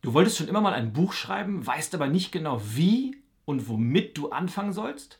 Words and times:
Du 0.00 0.14
wolltest 0.14 0.38
schon 0.38 0.46
immer 0.46 0.60
mal 0.60 0.74
ein 0.74 0.92
Buch 0.92 1.12
schreiben, 1.12 1.66
weißt 1.66 1.94
aber 1.94 2.06
nicht 2.06 2.30
genau 2.30 2.60
wie 2.62 3.16
und 3.44 3.68
womit 3.68 4.16
du 4.16 4.30
anfangen 4.30 4.72
sollst? 4.72 5.18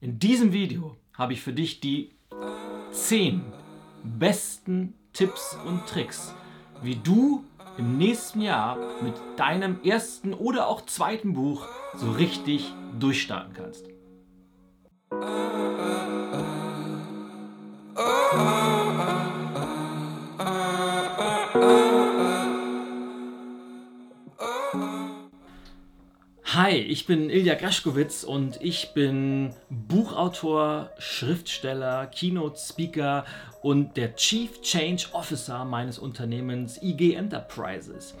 In 0.00 0.20
diesem 0.20 0.52
Video 0.52 0.96
habe 1.12 1.32
ich 1.32 1.40
für 1.40 1.52
dich 1.52 1.80
die 1.80 2.14
10 2.92 3.42
besten 4.04 4.94
Tipps 5.12 5.58
und 5.66 5.86
Tricks, 5.86 6.34
wie 6.82 6.94
du 6.94 7.44
im 7.78 7.98
nächsten 7.98 8.42
Jahr 8.42 8.78
mit 9.02 9.14
deinem 9.36 9.82
ersten 9.82 10.34
oder 10.34 10.68
auch 10.68 10.86
zweiten 10.86 11.32
Buch 11.32 11.66
so 11.96 12.12
richtig 12.12 12.72
durchstarten 13.00 13.54
kannst. 13.54 13.88
Hi, 26.76 26.82
ich 26.82 27.06
bin 27.06 27.30
Ilja 27.30 27.54
Graschkowitz 27.54 28.22
und 28.22 28.58
ich 28.60 28.92
bin 28.92 29.54
Buchautor, 29.70 30.90
Schriftsteller, 30.98 32.06
Keynote-Speaker 32.08 33.24
und 33.62 33.96
der 33.96 34.14
Chief 34.14 34.60
Change 34.60 35.06
Officer 35.12 35.64
meines 35.64 35.98
Unternehmens 35.98 36.82
IG 36.82 37.14
Enterprises. 37.14 38.14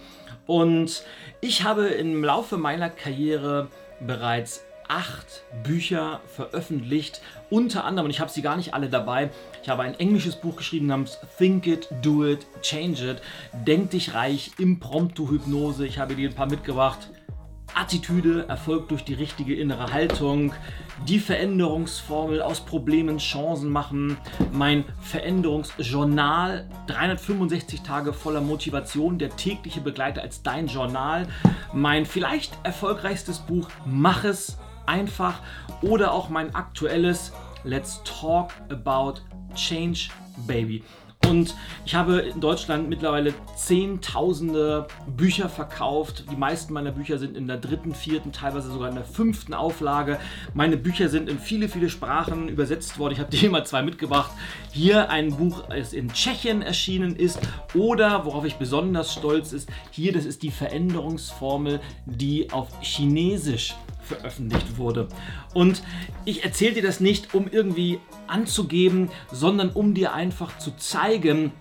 Und 0.46 1.02
ich 1.42 1.64
habe 1.64 1.88
im 1.88 2.24
Laufe 2.24 2.56
meiner 2.56 2.88
Karriere 2.88 3.68
bereits 4.00 4.64
acht 4.88 5.42
Bücher 5.62 6.22
veröffentlicht, 6.34 7.20
unter 7.50 7.84
anderem, 7.84 8.06
und 8.06 8.10
ich 8.10 8.20
habe 8.20 8.30
sie 8.30 8.40
gar 8.40 8.56
nicht 8.56 8.72
alle 8.72 8.88
dabei, 8.88 9.28
ich 9.62 9.68
habe 9.68 9.82
ein 9.82 9.98
englisches 10.00 10.36
Buch 10.36 10.56
geschrieben 10.56 10.86
namens 10.86 11.18
Think 11.36 11.66
It, 11.66 11.88
Do 12.00 12.24
It, 12.24 12.46
Change 12.62 13.10
It, 13.10 13.22
Denk 13.66 13.90
dich 13.90 14.14
reich, 14.14 14.52
Impromptu-Hypnose, 14.58 15.86
ich 15.86 15.98
habe 15.98 16.14
dir 16.14 16.30
ein 16.30 16.34
paar 16.34 16.48
mitgebracht, 16.48 17.10
Attitüde 17.76 18.48
erfolgt 18.48 18.90
durch 18.90 19.04
die 19.04 19.14
richtige 19.14 19.54
innere 19.54 19.92
Haltung. 19.92 20.54
Die 21.06 21.18
Veränderungsformel 21.18 22.40
aus 22.40 22.60
Problemen 22.60 23.18
Chancen 23.18 23.70
machen. 23.70 24.16
Mein 24.52 24.84
Veränderungsjournal. 25.00 26.66
365 26.86 27.82
Tage 27.82 28.14
voller 28.14 28.40
Motivation. 28.40 29.18
Der 29.18 29.36
tägliche 29.36 29.82
Begleiter 29.82 30.22
als 30.22 30.42
dein 30.42 30.68
Journal. 30.68 31.28
Mein 31.74 32.06
vielleicht 32.06 32.58
erfolgreichstes 32.62 33.40
Buch 33.40 33.68
Mach 33.84 34.24
es 34.24 34.56
einfach. 34.86 35.40
Oder 35.82 36.12
auch 36.12 36.30
mein 36.30 36.54
aktuelles 36.54 37.32
Let's 37.62 38.00
Talk 38.04 38.52
About 38.70 39.20
Change 39.54 40.08
Baby. 40.46 40.82
Und 41.28 41.54
ich 41.84 41.94
habe 41.94 42.20
in 42.20 42.40
Deutschland 42.40 42.88
mittlerweile 42.88 43.34
zehntausende 43.56 44.86
Bücher 45.06 45.48
verkauft. 45.48 46.24
Die 46.30 46.36
meisten 46.36 46.72
meiner 46.72 46.92
Bücher 46.92 47.18
sind 47.18 47.36
in 47.36 47.46
der 47.46 47.56
dritten, 47.56 47.94
vierten, 47.94 48.32
teilweise 48.32 48.70
sogar 48.70 48.88
in 48.88 48.94
der 48.94 49.04
fünften 49.04 49.54
Auflage. 49.54 50.18
Meine 50.54 50.76
Bücher 50.76 51.08
sind 51.08 51.28
in 51.28 51.38
viele, 51.38 51.68
viele 51.68 51.90
Sprachen 51.90 52.48
übersetzt 52.48 52.98
worden. 52.98 53.14
Ich 53.14 53.20
habe 53.20 53.30
dir 53.30 53.50
mal 53.50 53.66
zwei 53.66 53.82
mitgebracht. 53.82 54.30
Hier 54.72 55.10
ein 55.10 55.36
Buch, 55.36 55.64
das 55.68 55.92
in 55.92 56.12
Tschechien 56.12 56.62
erschienen 56.62 57.16
ist. 57.16 57.40
Oder, 57.74 58.24
worauf 58.24 58.44
ich 58.44 58.56
besonders 58.56 59.12
stolz 59.12 59.52
ist, 59.52 59.68
hier, 59.90 60.12
das 60.12 60.24
ist 60.24 60.42
die 60.42 60.50
Veränderungsformel, 60.50 61.80
die 62.06 62.52
auf 62.52 62.68
Chinesisch 62.80 63.74
veröffentlicht 64.06 64.78
wurde. 64.78 65.08
Und 65.52 65.82
ich 66.24 66.44
erzähle 66.44 66.74
dir 66.74 66.82
das 66.82 67.00
nicht, 67.00 67.34
um 67.34 67.48
irgendwie 67.48 68.00
anzugeben, 68.26 69.10
sondern 69.30 69.70
um 69.70 69.94
dir 69.94 70.12
einfach 70.14 70.58
zu 70.58 70.74
zeigen, 70.76 71.52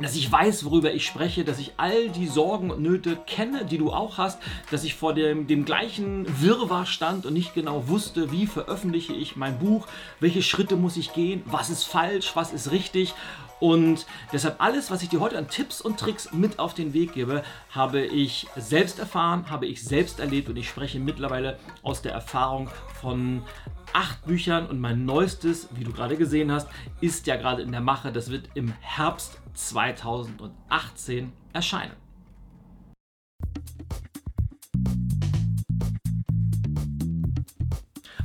dass 0.00 0.16
ich 0.16 0.30
weiß, 0.30 0.64
worüber 0.64 0.92
ich 0.92 1.06
spreche, 1.06 1.44
dass 1.44 1.58
ich 1.58 1.74
all 1.76 2.08
die 2.08 2.26
Sorgen 2.26 2.70
und 2.70 2.82
Nöte 2.82 3.16
kenne, 3.26 3.64
die 3.64 3.78
du 3.78 3.92
auch 3.92 4.18
hast, 4.18 4.40
dass 4.70 4.82
ich 4.82 4.94
vor 4.94 5.14
dem, 5.14 5.46
dem 5.46 5.64
gleichen 5.64 6.26
Wirrwarr 6.40 6.86
stand 6.86 7.26
und 7.26 7.34
nicht 7.34 7.54
genau 7.54 7.86
wusste, 7.86 8.32
wie 8.32 8.46
veröffentliche 8.46 9.12
ich 9.12 9.36
mein 9.36 9.58
Buch, 9.58 9.86
welche 10.18 10.42
Schritte 10.42 10.76
muss 10.76 10.96
ich 10.96 11.12
gehen, 11.12 11.42
was 11.46 11.70
ist 11.70 11.84
falsch, 11.84 12.32
was 12.34 12.52
ist 12.52 12.72
richtig 12.72 13.14
und 13.60 14.06
deshalb 14.32 14.60
alles, 14.60 14.90
was 14.90 15.02
ich 15.02 15.08
dir 15.08 15.20
heute 15.20 15.38
an 15.38 15.48
Tipps 15.48 15.80
und 15.80 15.98
Tricks 15.98 16.32
mit 16.32 16.58
auf 16.58 16.74
den 16.74 16.92
Weg 16.92 17.12
gebe, 17.14 17.42
habe 17.70 18.04
ich 18.04 18.46
selbst 18.56 18.98
erfahren, 18.98 19.48
habe 19.50 19.66
ich 19.66 19.82
selbst 19.82 20.20
erlebt 20.20 20.48
und 20.48 20.56
ich 20.56 20.68
spreche 20.68 20.98
mittlerweile 20.98 21.58
aus 21.82 22.02
der 22.02 22.12
Erfahrung 22.12 22.68
von 23.00 23.42
acht 23.92 24.24
Büchern 24.26 24.66
und 24.66 24.80
mein 24.80 25.04
neuestes, 25.04 25.68
wie 25.72 25.84
du 25.84 25.92
gerade 25.92 26.16
gesehen 26.16 26.50
hast, 26.50 26.68
ist 27.00 27.26
ja 27.26 27.36
gerade 27.36 27.62
in 27.62 27.70
der 27.72 27.80
Mache. 27.80 28.12
Das 28.12 28.30
wird 28.30 28.50
im 28.54 28.72
Herbst 28.80 29.40
2018 29.54 31.32
erscheinen. 31.52 31.92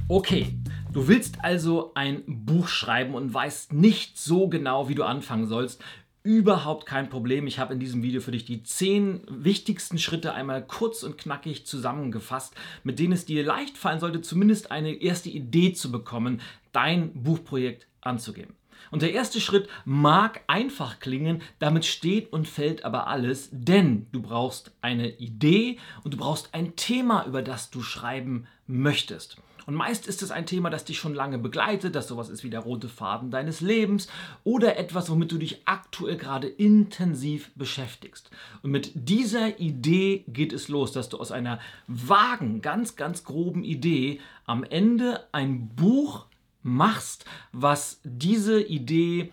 Okay, 0.07 0.58
Du 0.91 1.07
willst 1.07 1.43
also 1.43 1.91
ein 1.93 2.23
Buch 2.25 2.67
schreiben 2.67 3.13
und 3.13 3.31
weißt 3.31 3.73
nicht 3.73 4.17
so 4.17 4.47
genau, 4.47 4.89
wie 4.89 4.95
du 4.95 5.03
anfangen 5.03 5.45
sollst. 5.45 5.83
Überhaupt 6.23 6.87
kein 6.87 7.09
Problem. 7.09 7.45
Ich 7.45 7.59
habe 7.59 7.73
in 7.73 7.79
diesem 7.79 8.01
Video 8.01 8.21
für 8.21 8.31
dich 8.31 8.43
die 8.43 8.63
zehn 8.63 9.21
wichtigsten 9.29 9.99
Schritte 9.99 10.33
einmal 10.33 10.65
kurz 10.65 11.03
und 11.03 11.19
knackig 11.19 11.67
zusammengefasst, 11.67 12.55
mit 12.83 12.97
denen 12.97 13.13
es 13.13 13.25
dir 13.25 13.43
leicht 13.43 13.77
fallen 13.77 13.99
sollte, 13.99 14.21
zumindest 14.21 14.71
eine 14.71 14.91
erste 14.93 15.29
Idee 15.29 15.73
zu 15.73 15.91
bekommen, 15.91 16.41
dein 16.71 17.13
Buchprojekt 17.13 17.85
anzugehen. 18.01 18.55
Und 18.89 19.03
der 19.03 19.13
erste 19.13 19.39
Schritt 19.39 19.69
mag 19.85 20.41
einfach 20.47 20.99
klingen, 20.99 21.43
damit 21.59 21.85
steht 21.85 22.33
und 22.33 22.47
fällt 22.47 22.83
aber 22.83 23.05
alles, 23.05 23.49
denn 23.51 24.07
du 24.11 24.23
brauchst 24.23 24.71
eine 24.81 25.17
Idee 25.17 25.77
und 26.03 26.15
du 26.15 26.17
brauchst 26.17 26.55
ein 26.55 26.75
Thema, 26.75 27.27
über 27.27 27.43
das 27.43 27.69
du 27.69 27.83
schreiben 27.83 28.47
möchtest. 28.65 29.37
Und 29.69 29.75
meist 29.75 30.07
ist 30.07 30.23
es 30.23 30.31
ein 30.31 30.47
Thema, 30.47 30.71
das 30.71 30.83
dich 30.83 30.97
schon 30.97 31.13
lange 31.13 31.37
begleitet, 31.37 31.93
das 31.93 32.07
sowas 32.07 32.29
ist 32.29 32.43
wie 32.43 32.49
der 32.49 32.61
rote 32.61 32.89
Faden 32.89 33.29
deines 33.29 33.61
Lebens 33.61 34.07
oder 34.43 34.77
etwas, 34.77 35.11
womit 35.11 35.31
du 35.31 35.37
dich 35.37 35.61
aktuell 35.65 36.17
gerade 36.17 36.47
intensiv 36.47 37.51
beschäftigst. 37.53 38.31
Und 38.63 38.71
mit 38.71 38.91
dieser 38.95 39.59
Idee 39.59 40.23
geht 40.27 40.53
es 40.53 40.69
los, 40.69 40.91
dass 40.91 41.09
du 41.09 41.19
aus 41.19 41.31
einer 41.31 41.59
vagen, 41.85 42.63
ganz, 42.63 42.95
ganz 42.95 43.23
groben 43.23 43.63
Idee 43.63 44.19
am 44.47 44.63
Ende 44.63 45.27
ein 45.33 45.67
Buch 45.75 46.25
machst, 46.63 47.25
was 47.51 48.01
diese 48.03 48.59
Idee 48.59 49.31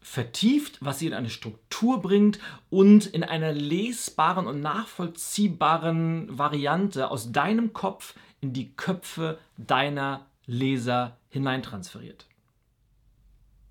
vertieft, 0.00 0.78
was 0.80 0.98
sie 0.98 1.06
in 1.06 1.14
eine 1.14 1.30
Struktur 1.30 2.02
bringt 2.02 2.40
und 2.68 3.06
in 3.06 3.22
einer 3.22 3.52
lesbaren 3.52 4.48
und 4.48 4.60
nachvollziehbaren 4.60 6.36
Variante 6.36 7.12
aus 7.12 7.30
deinem 7.30 7.72
Kopf 7.72 8.14
in 8.40 8.52
die 8.52 8.70
Köpfe 8.72 9.38
deiner 9.56 10.26
Leser 10.46 11.16
hineintransferiert. 11.30 12.26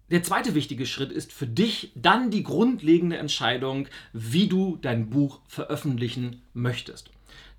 Der 0.09 0.23
zweite 0.23 0.55
wichtige 0.55 0.85
Schritt 0.85 1.11
ist 1.11 1.33
für 1.33 1.47
dich 1.47 1.91
dann 1.95 2.31
die 2.31 2.43
grundlegende 2.43 3.17
Entscheidung, 3.17 3.87
wie 4.13 4.47
du 4.47 4.77
dein 4.81 5.09
Buch 5.09 5.41
veröffentlichen 5.47 6.41
möchtest. 6.53 7.09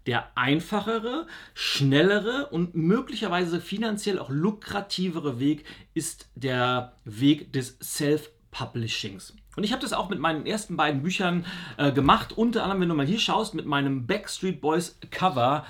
Der 0.06 0.30
einfachere, 0.34 1.26
schnellere 1.52 2.46
und 2.46 2.74
möglicherweise 2.74 3.60
finanziell 3.60 4.18
auch 4.18 4.30
lukrativere 4.30 5.38
Weg 5.38 5.66
ist 5.92 6.30
der 6.34 6.94
Weg 7.04 7.52
des 7.52 7.76
Self-Publishings. 7.82 9.34
Und 9.56 9.64
ich 9.64 9.72
habe 9.72 9.82
das 9.82 9.92
auch 9.92 10.08
mit 10.08 10.18
meinen 10.18 10.46
ersten 10.46 10.78
beiden 10.78 11.02
Büchern 11.02 11.44
äh, 11.76 11.92
gemacht. 11.92 12.32
Unter 12.32 12.62
anderem, 12.62 12.80
wenn 12.80 12.88
du 12.88 12.94
mal 12.94 13.04
hier 13.04 13.18
schaust, 13.18 13.52
mit 13.52 13.66
meinem 13.66 14.06
Backstreet 14.06 14.62
Boys 14.62 14.98
Cover 15.10 15.66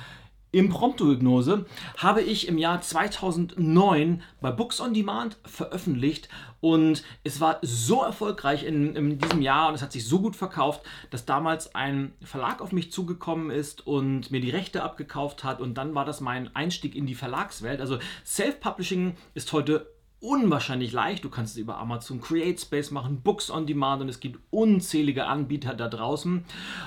Impromptu-Hypnose 0.50 1.66
habe 1.98 2.22
ich 2.22 2.48
im 2.48 2.56
Jahr 2.56 2.80
2009 2.80 4.22
bei 4.40 4.50
Books 4.50 4.80
on 4.80 4.94
Demand 4.94 5.36
veröffentlicht 5.44 6.28
und 6.60 7.04
es 7.22 7.40
war 7.40 7.58
so 7.62 8.02
erfolgreich 8.02 8.64
in, 8.64 8.96
in, 8.96 9.18
diesem 9.18 9.42
Jahr 9.42 9.68
und 9.68 9.74
es 9.74 9.82
hat 9.82 9.92
sich 9.92 10.06
so 10.06 10.20
gut 10.20 10.36
verkauft, 10.36 10.82
dass 11.10 11.26
damals 11.26 11.74
ein 11.74 12.12
Verlag 12.22 12.62
auf 12.62 12.72
mich 12.72 12.90
zugekommen 12.90 13.50
ist 13.50 13.86
und 13.86 14.30
mir 14.30 14.40
die 14.40 14.50
Rechte 14.50 14.82
abgekauft 14.82 15.44
hat 15.44 15.60
und 15.60 15.74
dann 15.74 15.94
war 15.94 16.04
das 16.04 16.20
mein 16.20 16.54
Einstieg 16.56 16.94
in 16.94 17.06
die 17.06 17.14
Verlagswelt. 17.14 17.80
Also 17.80 17.98
Self-Publishing 18.24 19.16
ist 19.34 19.52
heute 19.52 19.86
unwahrscheinlich 20.20 20.92
leicht. 20.92 21.24
Du 21.24 21.30
kannst 21.30 21.54
es 21.54 21.60
über 21.60 21.78
Amazon 21.78 22.20
Create 22.20 22.60
Space 22.60 22.90
machen, 22.90 23.20
Books 23.20 23.50
on 23.50 23.66
Demand 23.66 24.02
und 24.02 24.08
es 24.08 24.18
gibt 24.18 24.40
unzählige 24.50 25.26
Anbieter 25.26 25.74
da 25.74 25.88
draußen. 25.88 26.44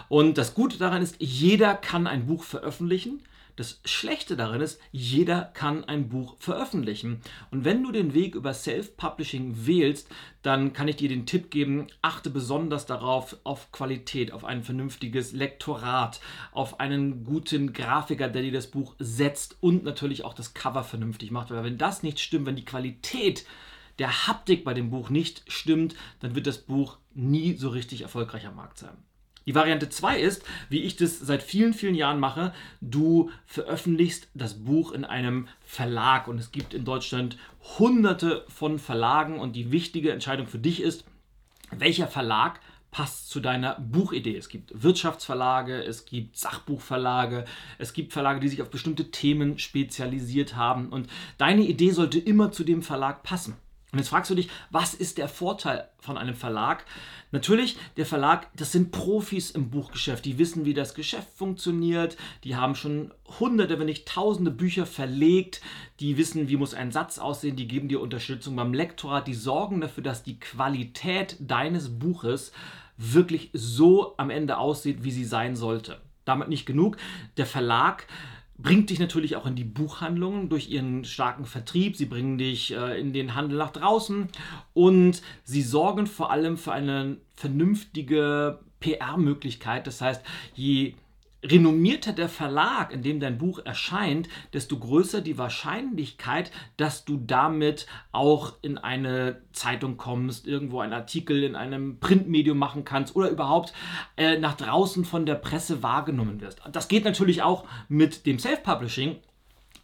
Und 0.10 0.38
das 0.38 0.54
Gute 0.54 0.78
daran 0.78 1.02
ist, 1.02 1.16
jeder 1.20 1.76
kann 1.76 2.08
ein 2.08 2.26
Buch 2.26 2.44
veröffentlichen. 2.44 3.22
Das 3.62 3.80
Schlechte 3.86 4.36
darin 4.36 4.60
ist, 4.60 4.82
jeder 4.92 5.44
kann 5.44 5.84
ein 5.84 6.10
Buch 6.10 6.36
veröffentlichen. 6.40 7.22
Und 7.52 7.64
wenn 7.64 7.84
du 7.84 7.92
den 7.92 8.16
Weg 8.16 8.34
über 8.34 8.56
Self-Publishing 8.56 9.68
wählst, 9.68 10.10
dann 10.42 10.74
kann 10.74 10.88
ich 10.88 10.96
dir 10.96 11.10
den 11.10 11.28
Tipp 11.28 11.52
geben, 11.52 11.86
achte 12.02 12.32
besonders 12.32 12.88
darauf, 12.88 13.38
auf 13.44 13.72
Qualität, 13.72 14.32
auf 14.32 14.46
ein 14.46 14.64
vernünftiges 14.64 15.34
Lektorat, 15.34 16.22
auf 16.54 16.80
einen 16.80 17.24
guten 17.24 17.72
Grafiker, 17.72 18.30
der 18.30 18.42
dir 18.42 18.52
das 18.52 18.66
Buch 18.66 18.96
setzt 18.98 19.58
und 19.60 19.84
natürlich 19.84 20.26
auch 20.26 20.34
das 20.34 20.56
Cover 20.56 20.84
vernünftig 20.84 21.30
macht. 21.30 21.52
Weil 21.52 21.64
wenn 21.64 21.78
das 21.78 22.02
nicht 22.02 22.20
stimmt, 22.20 22.48
wenn 22.48 22.56
die 22.56 22.66
Qualität 22.66 23.46
der 24.00 24.26
Haptik 24.26 24.64
bei 24.64 24.74
dem 24.74 24.90
Buch 24.90 25.12
nicht 25.12 25.44
stimmt, 25.48 25.94
dann 26.20 26.34
wird 26.34 26.48
das 26.48 26.58
Buch 26.58 26.98
nie 27.14 27.58
so 27.58 27.70
richtig 27.70 28.02
erfolgreich 28.02 28.48
am 28.48 28.56
Markt 28.56 28.80
sein. 28.80 28.98
Die 29.46 29.56
Variante 29.56 29.90
2 29.90 30.20
ist, 30.20 30.44
wie 30.70 30.82
ich 30.82 30.96
das 30.98 31.20
seit 31.20 31.42
vielen, 31.42 31.74
vielen 31.74 31.96
Jahren 31.96 32.20
mache, 32.20 32.54
du 32.80 33.32
veröffentlichst 33.46 34.28
das 34.34 34.64
Buch 34.64 34.92
in 34.92 35.04
einem 35.04 35.48
Verlag 35.66 36.28
und 36.28 36.40
es 36.40 36.52
gibt 36.52 36.74
in 36.74 36.86
Deutschland 36.86 37.38
hunderte 37.80 38.46
von 38.50 38.78
Verlagen 38.78 39.40
und 39.40 39.56
die 39.56 39.72
wichtige 39.72 40.12
Entscheidung 40.12 40.48
für 40.48 40.60
dich 40.60 40.82
ist, 40.82 41.06
welcher 41.72 42.08
Verlag 42.08 42.60
passt 42.92 43.30
zu 43.30 43.40
deiner 43.40 43.80
Buchidee. 43.80 44.36
Es 44.36 44.50
gibt 44.50 44.84
Wirtschaftsverlage, 44.84 45.82
es 45.82 46.06
gibt 46.06 46.38
Sachbuchverlage, 46.38 47.46
es 47.78 47.94
gibt 47.94 48.14
Verlage, 48.14 48.42
die 48.42 48.50
sich 48.50 48.62
auf 48.62 48.70
bestimmte 48.70 49.10
Themen 49.12 49.58
spezialisiert 49.58 50.56
haben 50.56 50.90
und 50.90 51.10
deine 51.38 51.64
Idee 51.64 51.92
sollte 51.92 52.20
immer 52.20 52.52
zu 52.52 52.64
dem 52.64 52.84
Verlag 52.84 53.24
passen. 53.24 53.56
Und 53.92 54.00
jetzt 54.00 54.08
fragst 54.08 54.32
du 54.32 54.36
dich, 54.36 54.50
was 54.70 54.94
ist 54.94 55.18
der 55.18 55.28
Vorteil 55.28 55.90
von 56.00 56.18
einem 56.18 56.36
Verlag? 56.36 56.86
Natürlich, 57.32 57.78
der 57.98 58.06
Verlag, 58.06 58.48
das 58.56 58.72
sind 58.72 58.92
Profis 58.92 59.52
im 59.52 59.70
Buchgeschäft, 59.70 60.24
die 60.24 60.38
wissen, 60.38 60.64
wie 60.64 60.74
das 60.74 60.94
Geschäft 60.94 61.28
funktioniert, 61.36 62.16
die 62.46 62.56
haben 62.56 62.76
schon 62.76 63.14
hunderte, 63.40 63.80
wenn 63.80 63.88
nicht 63.88 64.08
tausende 64.08 64.52
Bücher 64.52 64.86
verlegt, 64.86 65.62
die 66.00 66.18
wissen, 66.18 66.48
wie 66.48 66.56
muss 66.56 66.74
ein 66.74 66.92
Satz 66.92 67.20
aussehen, 67.20 67.58
die 67.58 67.68
geben 67.68 67.90
dir 67.90 68.00
Unterstützung 68.00 68.56
beim 68.56 68.74
Lektorat, 68.74 69.28
die 69.28 69.34
sorgen 69.34 69.82
dafür, 69.82 70.04
dass 70.04 70.24
die 70.24 70.40
Qualität 70.40 71.36
deines 71.40 72.00
Buches 72.00 72.54
wirklich 72.96 73.50
so 73.54 74.14
am 74.18 74.30
Ende 74.30 74.58
aussieht, 74.58 75.04
wie 75.04 75.12
sie 75.12 75.26
sein 75.26 75.58
sollte. 75.58 76.00
Damit 76.24 76.48
nicht 76.48 76.66
genug. 76.66 76.98
Der 77.36 77.46
Verlag 77.46 78.08
bringt 78.62 78.90
dich 78.90 79.00
natürlich 79.00 79.36
auch 79.36 79.46
in 79.46 79.56
die 79.56 79.64
Buchhandlungen 79.64 80.50
durch 80.50 80.70
ihren 80.70 81.06
starken 81.06 81.46
Vertrieb. 81.46 81.96
Sie 81.96 82.06
bringen 82.06 82.38
dich 82.38 82.74
äh, 82.74 83.00
in 83.00 83.14
den 83.14 83.36
Handel 83.36 83.58
nach 83.58 83.72
draußen 83.72 84.30
und 84.74 85.22
sie 85.44 85.62
sorgen 85.62 86.08
vor 86.08 86.32
allem 86.32 86.58
für 86.58 86.72
eine 86.72 87.18
vernünftige 87.36 88.60
PR-Möglichkeit. 88.80 89.88
Das 89.88 90.02
heißt, 90.02 90.24
je 90.54 90.96
renommierter 91.44 92.14
der 92.14 92.30
Verlag, 92.30 92.94
in 92.94 93.02
dem 93.02 93.20
dein 93.20 93.38
Buch 93.38 93.60
erscheint, 93.64 94.30
desto 94.54 94.78
größer 94.78 95.22
die 95.22 95.38
Wahrscheinlichkeit, 95.38 96.52
dass 96.78 97.06
du 97.06 97.18
damit 97.18 97.88
auch 98.12 98.54
in 98.62 98.78
eine 98.78 99.42
Zeitung 99.52 99.98
kommst, 99.98 100.48
irgendwo 100.48 100.80
einen 100.80 100.94
Artikel 100.94 101.44
in 101.44 101.56
einem 101.56 102.00
Printmedium 102.00 102.58
machen 102.58 102.86
kannst 102.86 103.16
oder 103.16 103.30
überhaupt 103.30 103.74
äh, 104.18 104.38
nach 104.38 104.56
draußen 104.56 105.06
von 105.06 105.26
der 105.26 105.36
Presse 105.36 105.84
wahrgenommen 105.84 106.42
wirst. 106.42 106.62
Das 106.72 106.88
geht 106.88 107.06
natürlich 107.06 107.42
auch 107.42 107.66
mit 107.90 108.26
dem 108.26 108.38
Self-Publishing 108.38 109.18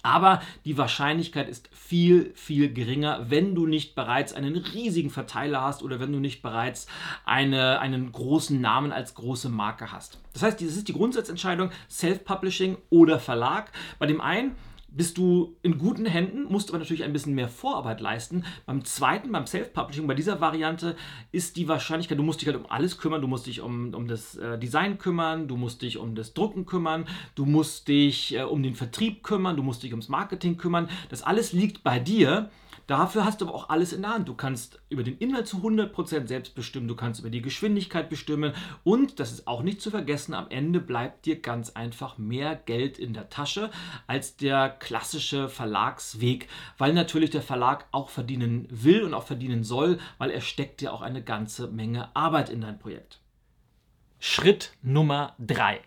aber 0.07 0.41
die 0.63 0.77
Wahrscheinlichkeit 0.77 1.49
ist 1.49 1.69
viel, 1.73 2.31
viel 2.33 2.71
geringer, 2.71 3.29
wenn 3.29 3.55
du 3.55 3.67
nicht 3.67 3.93
bereits 3.93 4.31
einen 4.31 4.55
riesigen 4.55 5.09
Verteiler 5.09 5.61
hast 5.61 5.83
oder 5.83 5.99
wenn 5.99 6.13
du 6.13 6.19
nicht 6.19 6.41
bereits 6.41 6.87
eine, 7.25 7.79
einen 7.81 8.13
großen 8.13 8.59
Namen 8.61 8.93
als 8.93 9.15
große 9.15 9.49
Marke 9.49 9.91
hast. 9.91 10.19
Das 10.31 10.43
heißt, 10.43 10.61
das 10.61 10.77
ist 10.77 10.87
die 10.87 10.93
Grundsatzentscheidung 10.93 11.71
Self-Publishing 11.89 12.77
oder 12.89 13.19
Verlag. 13.19 13.71
Bei 13.99 14.05
dem 14.05 14.21
einen 14.21 14.55
bist 14.89 15.17
du 15.17 15.57
in 15.61 15.77
guten 15.77 16.05
Händen, 16.05 16.45
musst 16.45 16.69
aber 16.69 16.79
natürlich 16.79 17.03
ein 17.03 17.13
bisschen 17.13 17.35
mehr 17.35 17.49
Vorarbeit 17.49 18.01
leisten. 18.01 18.45
Beim 18.65 18.83
zweiten, 18.85 19.31
beim 19.31 19.45
Self-Publishing, 19.45 20.07
bei 20.07 20.13
dieser 20.13 20.41
Variante 20.41 20.95
ist 21.31 21.57
die 21.57 21.67
Wahrscheinlichkeit, 21.67 22.17
du 22.17 22.23
musst 22.23 22.41
dich 22.41 22.47
halt 22.47 22.57
um 22.57 22.65
alles 22.69 22.97
kümmern, 22.97 23.21
du 23.21 23.27
musst 23.27 23.47
dich 23.47 23.61
um, 23.61 23.93
um 23.93 24.07
das 24.07 24.35
äh, 24.37 24.57
Design 24.57 24.97
kümmern, 24.97 25.47
du 25.47 25.57
musst 25.57 25.81
dich 25.81 25.97
um 25.97 26.15
das 26.15 26.33
Drucken 26.33 26.65
kümmern, 26.65 27.05
du 27.35 27.45
musst 27.45 27.87
dich 27.87 28.35
äh, 28.35 28.43
um 28.43 28.63
den 28.63 28.75
Vertrieb 28.75 29.23
kümmern, 29.23 29.55
du 29.55 29.63
musst 29.63 29.83
dich 29.83 29.91
ums 29.91 30.09
Marketing 30.09 30.57
kümmern. 30.57 30.89
Das 31.09 31.21
alles 31.21 31.53
liegt 31.53 31.83
bei 31.83 31.99
dir. 31.99 32.49
Dafür 32.87 33.25
hast 33.25 33.41
du 33.41 33.45
aber 33.45 33.53
auch 33.53 33.69
alles 33.69 33.91
in 33.91 34.01
der 34.01 34.13
Hand. 34.13 34.29
Du 34.29 34.33
kannst 34.33 34.81
über 34.89 35.03
den 35.03 35.17
Inhalt 35.17 35.45
zu 35.45 35.57
100% 35.57 36.27
selbst 36.27 36.55
bestimmen, 36.55 36.87
du 36.87 36.95
kannst 36.95 37.19
über 37.19 37.29
die 37.29 37.41
Geschwindigkeit 37.41 38.09
bestimmen 38.09 38.53
und, 38.85 39.19
das 39.19 39.33
ist 39.33 39.45
auch 39.45 39.61
nicht 39.61 39.81
zu 39.81 39.91
vergessen, 39.91 40.33
am 40.33 40.49
Ende 40.49 40.79
bleibt 40.79 41.25
dir 41.25 41.41
ganz 41.41 41.71
einfach 41.71 42.17
mehr 42.17 42.55
Geld 42.55 42.97
in 42.97 43.13
der 43.13 43.29
Tasche 43.29 43.71
als 44.07 44.37
der 44.37 44.69
klassische 44.69 45.49
Verlagsweg, 45.49 46.47
weil 46.77 46.93
natürlich 46.93 47.29
der 47.29 47.41
Verlag 47.41 47.87
auch 47.91 48.09
verdienen 48.09 48.67
will 48.71 49.03
und 49.03 49.13
auch 49.13 49.25
verdienen 49.25 49.65
soll, 49.65 49.99
weil 50.17 50.31
er 50.31 50.41
steckt 50.41 50.79
dir 50.79 50.93
auch 50.93 51.01
eine 51.01 51.21
ganze 51.21 51.67
Menge 51.67 52.15
Arbeit 52.15 52.49
in 52.49 52.61
dein 52.61 52.79
Projekt. 52.79 53.19
Schritt 54.19 54.71
Nummer 54.81 55.35
3. 55.39 55.81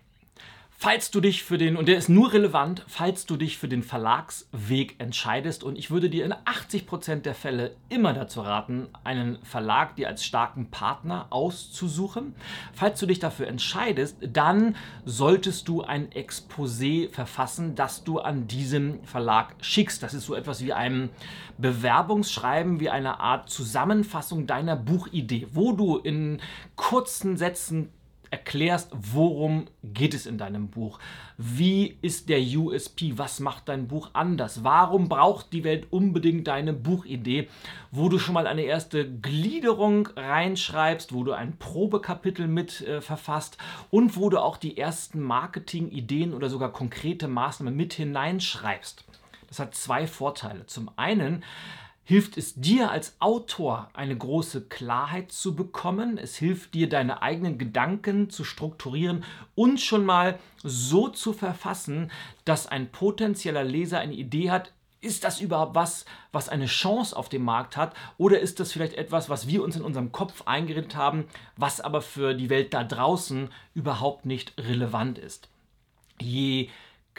Falls 0.82 1.10
du 1.10 1.20
dich 1.20 1.44
für 1.44 1.58
den, 1.58 1.76
und 1.76 1.88
der 1.88 1.98
ist 1.98 2.08
nur 2.08 2.32
relevant, 2.32 2.86
falls 2.88 3.26
du 3.26 3.36
dich 3.36 3.58
für 3.58 3.68
den 3.68 3.82
Verlagsweg 3.82 4.94
entscheidest, 4.96 5.62
und 5.62 5.76
ich 5.76 5.90
würde 5.90 6.08
dir 6.08 6.24
in 6.24 6.32
80% 6.32 7.16
der 7.16 7.34
Fälle 7.34 7.76
immer 7.90 8.14
dazu 8.14 8.40
raten, 8.40 8.88
einen 9.04 9.36
Verlag 9.42 9.96
dir 9.96 10.08
als 10.08 10.24
starken 10.24 10.70
Partner 10.70 11.26
auszusuchen. 11.28 12.34
Falls 12.72 12.98
du 12.98 13.04
dich 13.04 13.18
dafür 13.18 13.46
entscheidest, 13.48 14.16
dann 14.22 14.74
solltest 15.04 15.68
du 15.68 15.82
ein 15.82 16.08
Exposé 16.12 17.10
verfassen, 17.10 17.74
das 17.74 18.02
du 18.02 18.18
an 18.18 18.46
diesem 18.46 19.04
Verlag 19.04 19.56
schickst. 19.60 20.02
Das 20.02 20.14
ist 20.14 20.24
so 20.24 20.34
etwas 20.34 20.64
wie 20.64 20.72
ein 20.72 21.10
Bewerbungsschreiben, 21.58 22.80
wie 22.80 22.88
eine 22.88 23.20
Art 23.20 23.50
Zusammenfassung 23.50 24.46
deiner 24.46 24.76
Buchidee, 24.76 25.46
wo 25.52 25.72
du 25.72 25.98
in 25.98 26.40
kurzen 26.74 27.36
Sätzen 27.36 27.90
erklärst, 28.30 28.90
worum 28.92 29.66
geht 29.82 30.14
es 30.14 30.26
in 30.26 30.38
deinem 30.38 30.68
Buch. 30.68 30.98
Wie 31.36 31.98
ist 32.00 32.28
der 32.28 32.40
USP? 32.40 33.14
Was 33.16 33.40
macht 33.40 33.68
dein 33.68 33.88
Buch 33.88 34.10
anders? 34.12 34.62
Warum 34.62 35.08
braucht 35.08 35.52
die 35.52 35.64
Welt 35.64 35.88
unbedingt 35.90 36.46
deine 36.46 36.72
Buchidee? 36.72 37.48
Wo 37.90 38.08
du 38.08 38.18
schon 38.18 38.34
mal 38.34 38.46
eine 38.46 38.62
erste 38.62 39.10
Gliederung 39.10 40.08
reinschreibst, 40.16 41.12
wo 41.12 41.24
du 41.24 41.32
ein 41.32 41.56
Probekapitel 41.58 42.46
mit 42.46 42.82
äh, 42.82 43.00
verfasst 43.00 43.58
und 43.90 44.16
wo 44.16 44.30
du 44.30 44.38
auch 44.38 44.56
die 44.56 44.78
ersten 44.78 45.20
Marketingideen 45.20 46.32
oder 46.32 46.48
sogar 46.48 46.72
konkrete 46.72 47.26
Maßnahmen 47.26 47.76
mit 47.76 47.94
hineinschreibst. 47.94 49.04
Das 49.48 49.58
hat 49.58 49.74
zwei 49.74 50.06
Vorteile. 50.06 50.66
Zum 50.66 50.90
einen 50.96 51.42
hilft 52.10 52.36
es 52.36 52.56
dir 52.56 52.90
als 52.90 53.14
Autor 53.20 53.88
eine 53.92 54.18
große 54.18 54.62
Klarheit 54.62 55.30
zu 55.30 55.54
bekommen. 55.54 56.18
Es 56.18 56.34
hilft 56.34 56.74
dir, 56.74 56.88
deine 56.88 57.22
eigenen 57.22 57.56
Gedanken 57.56 58.30
zu 58.30 58.42
strukturieren 58.42 59.22
und 59.54 59.80
schon 59.80 60.04
mal 60.04 60.40
so 60.60 61.06
zu 61.06 61.32
verfassen, 61.32 62.10
dass 62.44 62.66
ein 62.66 62.90
potenzieller 62.90 63.62
Leser 63.62 64.00
eine 64.00 64.14
Idee 64.14 64.50
hat, 64.50 64.72
ist 65.00 65.22
das 65.22 65.40
überhaupt 65.40 65.76
was, 65.76 66.04
was 66.32 66.48
eine 66.48 66.66
Chance 66.66 67.16
auf 67.16 67.28
dem 67.28 67.44
Markt 67.44 67.76
hat? 67.76 67.94
Oder 68.18 68.40
ist 68.40 68.58
das 68.58 68.72
vielleicht 68.72 68.94
etwas, 68.94 69.28
was 69.28 69.46
wir 69.46 69.62
uns 69.62 69.76
in 69.76 69.82
unserem 69.82 70.10
Kopf 70.10 70.42
eingeredet 70.46 70.96
haben, 70.96 71.28
was 71.56 71.80
aber 71.80 72.02
für 72.02 72.34
die 72.34 72.50
Welt 72.50 72.74
da 72.74 72.82
draußen 72.82 73.50
überhaupt 73.72 74.26
nicht 74.26 74.52
relevant 74.58 75.16
ist? 75.16 75.48
Je 76.20 76.70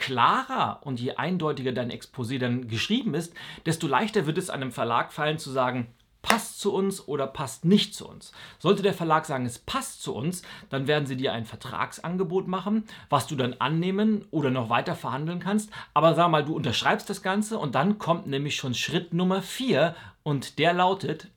klarer 0.02 0.80
und 0.82 0.98
je 0.98 1.12
eindeutiger 1.12 1.70
dein 1.70 1.92
Exposé 1.92 2.40
dann 2.40 2.66
geschrieben 2.66 3.14
ist, 3.14 3.32
desto 3.66 3.86
leichter 3.86 4.26
wird 4.26 4.36
es 4.36 4.50
einem 4.50 4.72
Verlag 4.72 5.12
fallen 5.12 5.38
zu 5.38 5.50
sagen, 5.50 5.94
passt 6.22 6.58
zu 6.58 6.74
uns 6.74 7.06
oder 7.06 7.28
passt 7.28 7.64
nicht 7.64 7.94
zu 7.94 8.08
uns. 8.08 8.32
Sollte 8.58 8.82
der 8.82 8.94
Verlag 8.94 9.26
sagen, 9.26 9.46
es 9.46 9.60
passt 9.60 10.02
zu 10.02 10.12
uns, 10.12 10.42
dann 10.70 10.88
werden 10.88 11.06
sie 11.06 11.16
dir 11.16 11.32
ein 11.32 11.46
Vertragsangebot 11.46 12.48
machen, 12.48 12.84
was 13.10 13.28
du 13.28 13.36
dann 13.36 13.54
annehmen 13.54 14.24
oder 14.32 14.50
noch 14.50 14.70
weiter 14.70 14.96
verhandeln 14.96 15.38
kannst. 15.38 15.70
Aber 15.94 16.14
sag 16.14 16.30
mal, 16.30 16.44
du 16.44 16.56
unterschreibst 16.56 17.08
das 17.08 17.22
Ganze 17.22 17.58
und 17.58 17.76
dann 17.76 17.98
kommt 17.98 18.26
nämlich 18.26 18.56
schon 18.56 18.74
Schritt 18.74 19.14
Nummer 19.14 19.40
4 19.40 19.94
und 20.24 20.58
der 20.58 20.72
lautet 20.72 21.28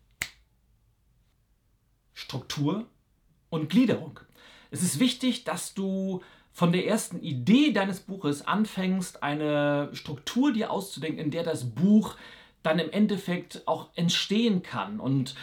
Struktur 2.14 2.88
und 3.50 3.70
Gliederung. 3.70 4.20
Es 4.72 4.82
ist 4.82 5.00
wichtig, 5.00 5.44
dass 5.44 5.76
du 5.76 6.24
von 6.56 6.72
der 6.72 6.88
ersten 6.88 7.20
Idee 7.20 7.74
deines 7.74 8.00
Buches 8.00 8.48
anfängst, 8.48 9.22
eine 9.22 9.90
Struktur 9.92 10.54
dir 10.54 10.72
auszudenken, 10.72 11.20
in 11.20 11.30
der 11.30 11.44
das 11.44 11.66
Buch 11.66 12.16
dann 12.64 12.80
im 12.80 12.90
Endeffekt 12.92 13.64
auch 13.66 13.90
entstehen 13.96 14.64
kann. 14.64 15.02
Und 15.02 15.36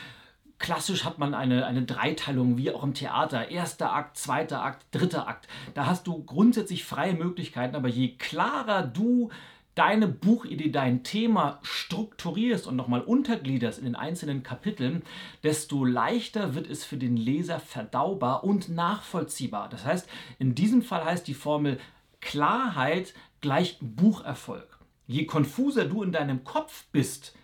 klassisch 0.58 1.04
hat 1.04 1.18
man 1.18 1.34
eine, 1.34 1.66
eine 1.66 1.82
Dreiteilung, 1.82 2.56
wie 2.56 2.70
auch 2.70 2.82
im 2.82 2.94
Theater. 2.94 3.50
Erster 3.50 3.92
Akt, 3.92 4.16
zweiter 4.16 4.62
Akt, 4.62 4.86
dritter 4.90 5.28
Akt. 5.28 5.48
Da 5.74 5.84
hast 5.84 6.06
du 6.06 6.24
grundsätzlich 6.24 6.82
freie 6.82 7.12
Möglichkeiten, 7.12 7.76
aber 7.76 7.88
je 7.88 8.16
klarer 8.16 8.82
du 8.82 9.28
deine 9.74 10.06
Buchidee, 10.06 10.70
dein 10.70 11.02
Thema 11.02 11.58
strukturierst 11.62 12.66
und 12.66 12.76
nochmal 12.76 13.00
untergliederst 13.00 13.78
in 13.78 13.84
den 13.84 13.96
einzelnen 13.96 14.42
Kapiteln, 14.42 15.02
desto 15.42 15.84
leichter 15.84 16.54
wird 16.54 16.68
es 16.68 16.84
für 16.84 16.98
den 16.98 17.16
Leser 17.16 17.58
verdaubar 17.58 18.44
und 18.44 18.68
nachvollziehbar. 18.68 19.68
Das 19.68 19.84
heißt, 19.84 20.08
in 20.38 20.54
diesem 20.54 20.82
Fall 20.82 21.04
heißt 21.04 21.26
die 21.26 21.34
Formel 21.34 21.78
Klarheit 22.20 23.14
gleich 23.40 23.78
Bucherfolg. 23.80 24.78
Je 25.06 25.26
konfuser 25.26 25.86
du 25.86 26.02
in 26.02 26.12
deinem 26.12 26.44
Kopf 26.44 26.84
bist, 26.92 27.34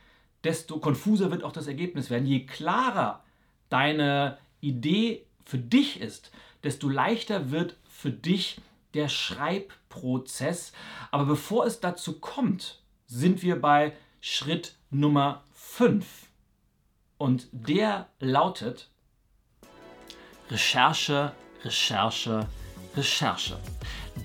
desto 0.44 0.78
konfuser 0.78 1.30
wird 1.30 1.44
auch 1.44 1.52
das 1.52 1.66
Ergebnis 1.66 2.10
werden. 2.10 2.26
Je 2.26 2.46
klarer 2.46 3.24
deine 3.68 4.38
Idee 4.60 5.24
für 5.44 5.58
dich 5.58 6.00
ist, 6.00 6.30
desto 6.62 6.88
leichter 6.88 7.50
wird 7.50 7.76
für 7.88 8.10
dich 8.10 8.60
der 8.94 9.08
Schreibprozess. 9.08 10.72
Aber 11.10 11.24
bevor 11.24 11.66
es 11.66 11.80
dazu 11.80 12.18
kommt, 12.20 12.82
sind 13.06 13.42
wir 13.42 13.60
bei 13.60 13.96
Schritt 14.20 14.76
Nummer 14.90 15.44
5. 15.52 16.06
Und 17.18 17.48
der 17.52 18.08
lautet 18.20 18.90
Recherche 20.50 21.32
Recherche, 21.64 22.46
Recherche. 22.96 23.58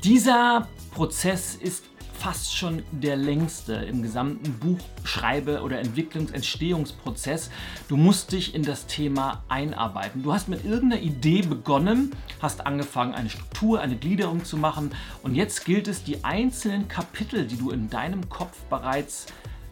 Dieser 0.03 0.67
Prozess 0.91 1.55
ist 1.55 1.85
fast 2.23 2.55
schon 2.55 2.83
der 2.93 3.17
längste 3.17 3.73
im 3.73 4.01
gesamten 4.01 4.57
Buchschreibe- 4.57 5.61
oder 5.61 5.79
Entwicklungsentstehungsprozess. 5.79 7.49
Du 7.89 7.97
musst 7.97 8.31
dich 8.31 8.55
in 8.55 8.63
das 8.63 8.87
Thema 8.87 9.43
einarbeiten. 9.49 10.23
Du 10.23 10.31
hast 10.31 10.47
mit 10.47 10.63
irgendeiner 10.63 11.01
Idee 11.01 11.41
begonnen, 11.41 12.11
hast 12.41 12.65
angefangen, 12.65 13.13
eine 13.13 13.29
Struktur, 13.29 13.81
eine 13.81 13.97
Gliederung 13.97 14.45
zu 14.45 14.55
machen 14.55 14.91
und 15.21 15.35
jetzt 15.35 15.65
gilt 15.65 15.89
es, 15.89 16.05
die 16.05 16.23
einzelnen 16.23 16.87
Kapitel, 16.87 17.45
die 17.45 17.57
du 17.57 17.71
in 17.71 17.89
deinem 17.89 18.29
Kopf 18.29 18.57
bereits 18.69 19.25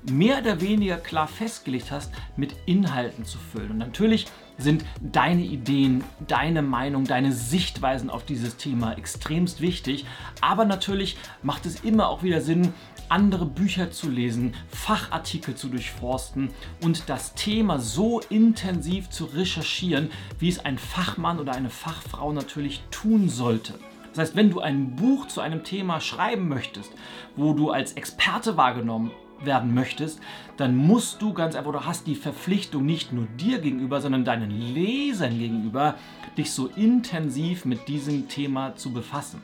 mehr 0.03 0.39
oder 0.39 0.59
weniger 0.59 0.97
klar 0.97 1.29
festgelegt 1.29 1.89
hast, 1.89 2.11
mit 2.35 2.53
Inhalten 2.65 3.23
zu 3.23 3.37
füllen. 3.37 3.71
Und 3.71 3.77
natürlich 3.77 4.27
sind 4.57 4.85
deine 5.01 5.43
Ideen, 5.43 6.03
deine 6.27 6.61
Meinung, 6.61 7.05
deine 7.05 7.31
Sichtweisen 7.31 8.09
auf 8.09 8.23
dieses 8.23 8.57
Thema 8.57 8.93
extremst 8.93 9.61
wichtig. 9.61 10.05
Aber 10.41 10.65
natürlich 10.65 11.17
macht 11.41 11.65
es 11.65 11.81
immer 11.81 12.09
auch 12.09 12.23
wieder 12.23 12.41
Sinn, 12.41 12.73
andere 13.09 13.45
Bücher 13.45 13.91
zu 13.91 14.09
lesen, 14.09 14.53
Fachartikel 14.69 15.55
zu 15.55 15.67
durchforsten 15.67 16.49
und 16.81 17.09
das 17.09 17.33
Thema 17.33 17.77
so 17.79 18.21
intensiv 18.29 19.09
zu 19.09 19.25
recherchieren, 19.25 20.09
wie 20.39 20.47
es 20.47 20.63
ein 20.63 20.77
Fachmann 20.77 21.39
oder 21.39 21.53
eine 21.53 21.69
Fachfrau 21.69 22.31
natürlich 22.31 22.81
tun 22.89 23.27
sollte. 23.27 23.73
Das 24.11 24.19
heißt, 24.19 24.35
wenn 24.35 24.49
du 24.49 24.59
ein 24.59 24.95
Buch 24.95 25.27
zu 25.27 25.41
einem 25.41 25.63
Thema 25.63 26.01
schreiben 26.01 26.47
möchtest, 26.47 26.91
wo 27.35 27.53
du 27.53 27.71
als 27.71 27.93
Experte 27.93 28.57
wahrgenommen 28.57 29.11
werden 29.43 29.73
möchtest, 29.73 30.19
dann 30.57 30.75
musst 30.75 31.21
du 31.21 31.33
ganz 31.33 31.55
einfach, 31.55 31.71
du 31.71 31.85
hast 31.85 32.07
die 32.07 32.15
Verpflichtung 32.15 32.85
nicht 32.85 33.11
nur 33.13 33.25
dir 33.25 33.59
gegenüber, 33.59 34.01
sondern 34.01 34.25
deinen 34.25 34.51
Lesern 34.51 35.37
gegenüber, 35.37 35.95
dich 36.37 36.51
so 36.51 36.67
intensiv 36.67 37.65
mit 37.65 37.87
diesem 37.87 38.27
Thema 38.27 38.75
zu 38.75 38.93
befassen. 38.93 39.41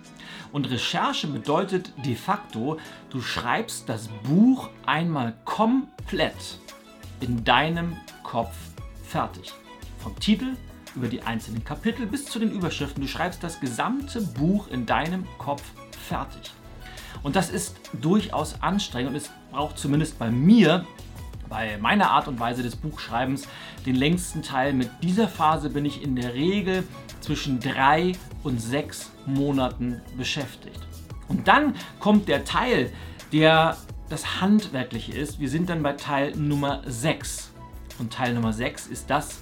Und 0.52 0.70
Recherche 0.70 1.28
bedeutet 1.28 1.92
de 2.06 2.16
facto, 2.16 2.78
du 3.10 3.22
schreibst 3.22 3.90
das 3.90 4.08
Buch 4.24 4.70
einmal 4.86 5.36
komplett 5.46 6.60
in 7.20 7.44
deinem 7.44 7.98
Kopf 8.24 8.56
fertig. 9.04 9.54
Vom 9.98 10.18
Titel 10.20 10.56
über 10.96 11.08
die 11.08 11.22
einzelnen 11.22 11.64
Kapitel 11.64 12.06
bis 12.06 12.26
zu 12.26 12.40
den 12.40 12.52
Überschriften. 12.52 13.02
Du 13.02 13.08
schreibst 13.08 13.44
das 13.44 13.60
gesamte 13.60 14.22
Buch 14.22 14.68
in 14.68 14.86
deinem 14.86 15.26
Kopf 15.38 15.64
fertig. 16.08 16.52
Und 17.24 17.36
das 17.36 17.50
ist 17.50 17.76
durchaus 17.94 18.62
anstrengend 18.62 19.12
und 19.12 19.16
es 19.16 19.30
braucht 19.52 19.78
zumindest 19.78 20.20
bei 20.20 20.30
mir, 20.30 20.86
bei 21.50 21.78
meiner 21.78 22.12
Art 22.12 22.28
und 22.28 22.40
Weise 22.40 22.64
des 22.64 22.76
Buchschreibens, 22.76 23.48
den 23.86 23.96
längsten 23.96 24.44
Teil. 24.44 24.74
Mit 24.74 24.90
dieser 25.02 25.28
Phase 25.28 25.70
bin 25.70 25.86
ich 25.86 26.04
in 26.04 26.16
der 26.16 26.34
Regel 26.34 26.84
zwischen 27.22 27.60
drei 27.60 28.14
und 28.44 28.62
sechs 28.62 29.12
Monaten 29.26 30.02
beschäftigt. 30.18 30.80
Und 31.28 31.48
dann 31.48 31.76
kommt 32.00 32.28
der 32.28 32.46
Teil, 32.46 32.92
der 33.32 33.78
das 34.10 34.42
Handwerkliche 34.42 35.14
ist. 35.14 35.40
Wir 35.40 35.50
sind 35.50 35.70
dann 35.70 35.84
bei 35.84 35.94
Teil 35.94 36.36
Nummer 36.36 36.82
6. 36.86 37.52
Und 38.00 38.14
Teil 38.14 38.34
Nummer 38.34 38.54
6 38.54 38.88
ist 38.88 39.10
das 39.10 39.40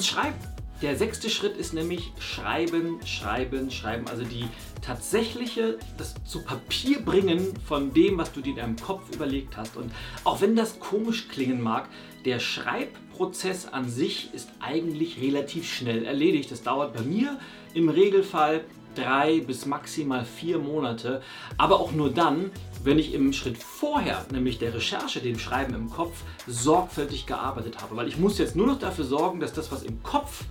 Schreiben. 0.00 0.34
Der 0.80 0.94
sechste 0.96 1.28
Schritt 1.28 1.56
ist 1.56 1.74
nämlich 1.74 2.12
Schreiben, 2.20 3.04
Schreiben, 3.04 3.68
Schreiben. 3.68 4.06
Also 4.06 4.22
die 4.22 4.44
tatsächliche, 4.80 5.76
das 5.96 6.14
zu 6.24 6.44
Papier 6.44 7.00
bringen 7.00 7.52
von 7.66 7.92
dem, 7.92 8.16
was 8.16 8.32
du 8.32 8.40
dir 8.40 8.50
in 8.50 8.56
deinem 8.56 8.76
Kopf 8.76 9.02
überlegt 9.12 9.56
hast. 9.56 9.76
Und 9.76 9.90
auch 10.22 10.40
wenn 10.40 10.54
das 10.54 10.78
komisch 10.78 11.26
klingen 11.26 11.60
mag, 11.60 11.88
der 12.24 12.38
Schreibprozess 12.38 13.66
an 13.66 13.88
sich 13.88 14.32
ist 14.34 14.50
eigentlich 14.60 15.20
relativ 15.20 15.68
schnell 15.68 16.04
erledigt. 16.04 16.52
Das 16.52 16.62
dauert 16.62 16.94
bei 16.94 17.02
mir 17.02 17.40
im 17.74 17.88
Regelfall 17.88 18.64
drei 18.94 19.40
bis 19.40 19.66
maximal 19.66 20.24
vier 20.24 20.60
Monate. 20.60 21.22
Aber 21.56 21.80
auch 21.80 21.90
nur 21.90 22.10
dann, 22.10 22.52
wenn 22.84 23.00
ich 23.00 23.14
im 23.14 23.32
Schritt 23.32 23.58
vorher, 23.58 24.24
nämlich 24.30 24.58
der 24.58 24.74
Recherche, 24.74 25.18
dem 25.18 25.40
Schreiben 25.40 25.74
im 25.74 25.90
Kopf, 25.90 26.22
sorgfältig 26.46 27.26
gearbeitet 27.26 27.82
habe. 27.82 27.96
Weil 27.96 28.06
ich 28.06 28.16
muss 28.16 28.38
jetzt 28.38 28.54
nur 28.54 28.68
noch 28.68 28.78
dafür 28.78 29.04
sorgen, 29.04 29.40
dass 29.40 29.52
das, 29.52 29.72
was 29.72 29.82
im 29.82 30.04
Kopf 30.04 30.44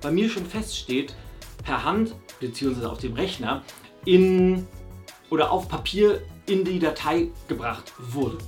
bei 0.00 0.10
mir 0.10 0.28
schon 0.28 0.46
feststeht, 0.46 1.14
per 1.64 1.84
Hand 1.84 2.14
bzw. 2.40 2.86
auf 2.86 2.98
dem 2.98 3.14
Rechner 3.14 3.62
in 4.04 4.66
oder 5.28 5.50
auf 5.50 5.68
Papier 5.68 6.22
in 6.46 6.64
die 6.64 6.78
Datei 6.78 7.28
gebracht 7.48 7.92
wurde. 7.98 8.38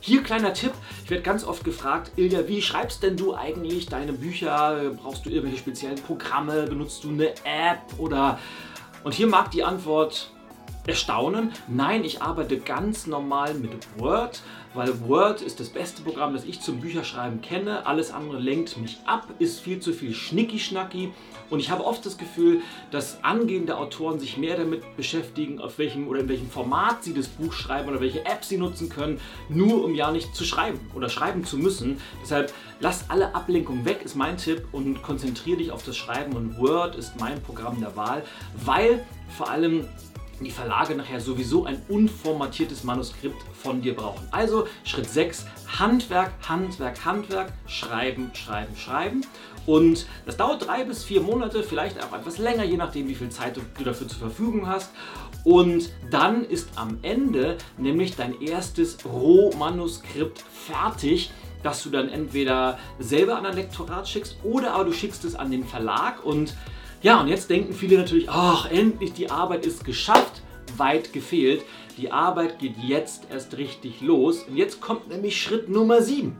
Hier 0.00 0.22
kleiner 0.24 0.52
Tipp, 0.52 0.72
ich 1.04 1.10
werde 1.10 1.22
ganz 1.22 1.44
oft 1.44 1.62
gefragt, 1.62 2.10
Ilja, 2.16 2.48
wie 2.48 2.60
schreibst 2.60 3.04
denn 3.04 3.16
du 3.16 3.36
eigentlich 3.36 3.86
deine 3.86 4.12
Bücher? 4.12 4.94
Brauchst 5.00 5.24
du 5.24 5.30
irgendwelche 5.30 5.58
speziellen 5.58 5.98
Programme? 6.02 6.64
Benutzt 6.64 7.04
du 7.04 7.10
eine 7.10 7.30
App 7.44 7.98
oder 7.98 8.40
und 9.04 9.14
hier 9.14 9.28
mag 9.28 9.52
die 9.52 9.62
Antwort 9.62 10.32
erstaunen. 10.86 11.52
Nein, 11.68 12.04
ich 12.04 12.22
arbeite 12.22 12.58
ganz 12.58 13.06
normal 13.06 13.54
mit 13.54 13.70
Word, 13.96 14.42
weil 14.74 15.00
Word 15.08 15.42
ist 15.42 15.60
das 15.60 15.68
beste 15.68 16.02
Programm, 16.02 16.32
das 16.32 16.44
ich 16.44 16.60
zum 16.60 16.80
Bücherschreiben 16.80 17.40
kenne. 17.40 17.86
Alles 17.86 18.12
andere 18.12 18.38
lenkt 18.38 18.76
mich 18.78 18.98
ab, 19.06 19.28
ist 19.38 19.60
viel 19.60 19.80
zu 19.80 19.92
viel 19.92 20.14
Schnicki-Schnacki. 20.14 21.12
Und 21.50 21.60
ich 21.60 21.70
habe 21.70 21.84
oft 21.84 22.04
das 22.06 22.16
Gefühl, 22.16 22.62
dass 22.90 23.22
angehende 23.22 23.76
Autoren 23.76 24.18
sich 24.18 24.38
mehr 24.38 24.56
damit 24.56 24.96
beschäftigen, 24.96 25.60
auf 25.60 25.78
welchem 25.78 26.08
oder 26.08 26.20
in 26.20 26.28
welchem 26.28 26.48
Format 26.48 27.04
sie 27.04 27.12
das 27.12 27.28
Buch 27.28 27.52
schreiben 27.52 27.90
oder 27.90 28.00
welche 28.00 28.24
App 28.24 28.44
sie 28.44 28.56
nutzen 28.56 28.88
können, 28.88 29.20
nur 29.48 29.84
um 29.84 29.94
ja 29.94 30.10
nicht 30.10 30.34
zu 30.34 30.44
schreiben 30.44 30.80
oder 30.94 31.10
schreiben 31.10 31.44
zu 31.44 31.58
müssen. 31.58 31.98
Deshalb 32.22 32.52
lass 32.80 33.10
alle 33.10 33.34
Ablenkungen 33.34 33.84
weg, 33.84 34.00
ist 34.02 34.16
mein 34.16 34.38
Tipp 34.38 34.66
und 34.72 35.02
konzentriere 35.02 35.58
dich 35.58 35.70
auf 35.72 35.82
das 35.82 35.96
Schreiben. 35.96 36.34
Und 36.34 36.58
Word 36.58 36.96
ist 36.96 37.20
mein 37.20 37.42
Programm 37.42 37.80
der 37.80 37.94
Wahl, 37.96 38.22
weil 38.64 39.04
vor 39.36 39.50
allem 39.50 39.86
die 40.44 40.50
Verlage 40.50 40.94
nachher 40.94 41.20
sowieso 41.20 41.64
ein 41.64 41.82
unformatiertes 41.88 42.84
Manuskript 42.84 43.42
von 43.62 43.82
dir 43.82 43.94
brauchen. 43.94 44.26
Also 44.30 44.66
Schritt 44.84 45.08
6, 45.08 45.46
Handwerk, 45.78 46.32
Handwerk, 46.48 47.04
Handwerk, 47.04 47.52
Schreiben, 47.66 48.30
Schreiben, 48.34 48.76
Schreiben. 48.76 49.26
Und 49.66 50.06
das 50.26 50.36
dauert 50.36 50.66
drei 50.66 50.84
bis 50.84 51.04
vier 51.04 51.20
Monate, 51.20 51.62
vielleicht 51.62 52.02
auch 52.02 52.12
etwas 52.12 52.38
länger, 52.38 52.64
je 52.64 52.76
nachdem, 52.76 53.08
wie 53.08 53.14
viel 53.14 53.30
Zeit 53.30 53.56
du 53.56 53.84
dafür 53.84 54.08
zur 54.08 54.18
Verfügung 54.18 54.66
hast. 54.66 54.90
Und 55.44 55.90
dann 56.10 56.44
ist 56.44 56.68
am 56.76 56.98
Ende 57.02 57.58
nämlich 57.78 58.16
dein 58.16 58.40
erstes 58.40 59.04
Rohmanuskript 59.04 60.42
fertig 60.66 61.30
das 61.62 61.82
du 61.82 61.90
dann 61.90 62.08
entweder 62.08 62.78
selber 62.98 63.36
an 63.36 63.46
ein 63.46 63.54
Lektorat 63.54 64.08
schickst 64.08 64.36
oder 64.42 64.74
aber 64.74 64.84
du 64.84 64.92
schickst 64.92 65.24
es 65.24 65.34
an 65.34 65.50
den 65.50 65.64
Verlag 65.64 66.24
und 66.24 66.54
ja, 67.02 67.20
und 67.20 67.28
jetzt 67.28 67.50
denken 67.50 67.72
viele 67.72 67.98
natürlich, 67.98 68.28
ach, 68.28 68.70
endlich 68.70 69.12
die 69.12 69.30
Arbeit 69.30 69.66
ist 69.66 69.84
geschafft, 69.84 70.42
weit 70.76 71.12
gefehlt. 71.12 71.62
Die 71.98 72.10
Arbeit 72.10 72.58
geht 72.58 72.76
jetzt 72.78 73.26
erst 73.30 73.56
richtig 73.58 74.00
los. 74.00 74.44
Und 74.44 74.56
jetzt 74.56 74.80
kommt 74.80 75.08
nämlich 75.08 75.40
Schritt 75.40 75.68
Nummer 75.68 76.00
7. 76.00 76.36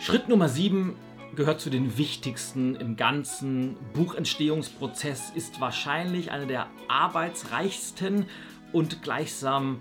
Schritt 0.00 0.28
Nummer 0.28 0.48
7 0.48 0.96
gehört 1.34 1.60
zu 1.60 1.70
den 1.70 1.96
wichtigsten 1.96 2.76
im 2.76 2.96
ganzen 2.96 3.76
Buchentstehungsprozess, 3.94 5.32
ist 5.34 5.60
wahrscheinlich 5.60 6.30
einer 6.30 6.46
der 6.46 6.68
arbeitsreichsten 6.88 8.26
und 8.72 9.02
gleichsam 9.02 9.80